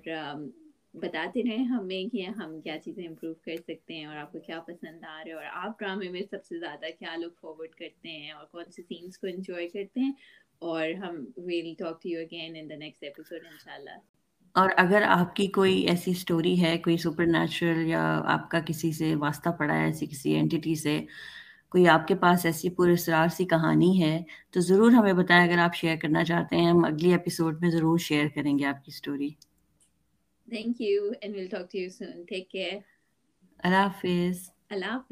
بتاتے 0.94 1.42
رہے 1.44 1.64
ہمیں 1.66 2.12
کہ 2.12 2.26
ہم 2.38 2.60
کیا 2.62 2.78
چیزیں 2.80 3.08
امپروو 3.08 3.34
کر 3.42 3.56
سکتے 3.58 3.94
ہیں 3.94 4.06
اور 4.06 4.16
آپ 4.18 4.32
کو 4.32 4.40
کیا 4.40 4.60
پسند 4.60 5.04
آ 5.04 5.22
رہے 5.24 5.32
ہیں 5.32 5.38
اور 5.38 5.46
آپ 5.54 5.80
ڈرامے 5.80 6.10
میں 6.10 6.22
سب 6.32 6.44
سے 6.44 6.60
زیادہ 6.60 6.86
کیا 7.00 7.16
لک 7.16 7.40
فارورڈ 7.42 7.76
کرتے 7.76 8.10
ہیں 8.10 8.32
اور 8.32 8.46
کون 8.46 8.72
سے 8.72 8.82
سینس 8.84 9.18
کو 9.18 9.28
انجوائے 9.28 9.68
کرتے 9.68 10.00
ہیں۔ 10.00 10.12
اور 10.62 10.90
ہم 11.00 11.16
we'll 11.46 11.74
talk 11.76 12.02
to 12.02 12.10
you 12.10 12.20
again 12.22 12.56
in 12.56 12.70
the 12.70 12.76
next 12.78 13.04
episode 13.04 13.46
ان 13.46 13.58
شاء 13.58 13.74
اللہ 13.74 13.98
اور 14.56 14.70
اگر 14.78 15.02
آپ 15.08 15.36
کی 15.36 15.46
کوئی 15.52 15.74
ایسی 15.88 16.12
اسٹوری 16.12 16.62
ہے 16.62 16.78
کوئی 16.78 16.98
سپر 16.98 17.26
نیچرل 17.28 17.86
یا 17.88 18.02
آپ 18.28 18.50
کا 18.52 18.60
کسی 18.68 18.92
سے 18.94 19.14
واسطہ 19.16 19.50
پڑا 19.60 19.74
ہے 19.74 19.86
ایسی 19.86 20.06
کسی 20.08 20.32
اینٹی 20.34 20.76
سے 20.78 21.00
کوئی 21.72 21.88
آپ 21.90 22.08
کے 22.08 22.16
پاس 22.16 22.46
ایسی 22.46 22.70
پر 22.72 22.90
اسرار 22.90 23.28
سی 23.30 23.46
کہانی 23.48 23.92
ہے 24.02 24.18
تو 24.52 24.60
ضرور 24.62 24.92
ہمیں 24.92 25.14
بتائیں۔ 25.14 25.44
اگر 25.44 25.60
آپ 25.60 25.76
شیئر 25.76 25.96
کرنا 25.98 26.24
چاہتے 26.24 26.56
ہیں 26.56 26.70
ہم 26.70 26.84
اگلی 26.86 27.12
ایپیسوڈ 27.12 27.62
میں 27.62 27.70
ضرور 27.72 27.98
شیئر 28.02 28.28
کریں 28.36 28.58
گے 28.60 28.66
آپ 28.66 28.84
کی 28.86 28.92
story 28.92 29.30
thank 30.48 30.76
you 30.82 31.02
and 31.22 31.36
we'll 31.36 31.48
talk 31.50 31.66
to 31.70 31.78
you 31.78 31.90
soon 31.92 32.16
take 32.26 32.46
care 32.52 32.76
اللہ 33.60 33.82
حافظ۔ 33.84 34.38
اللہ 34.70 34.86
حافظ۔ 34.88 35.12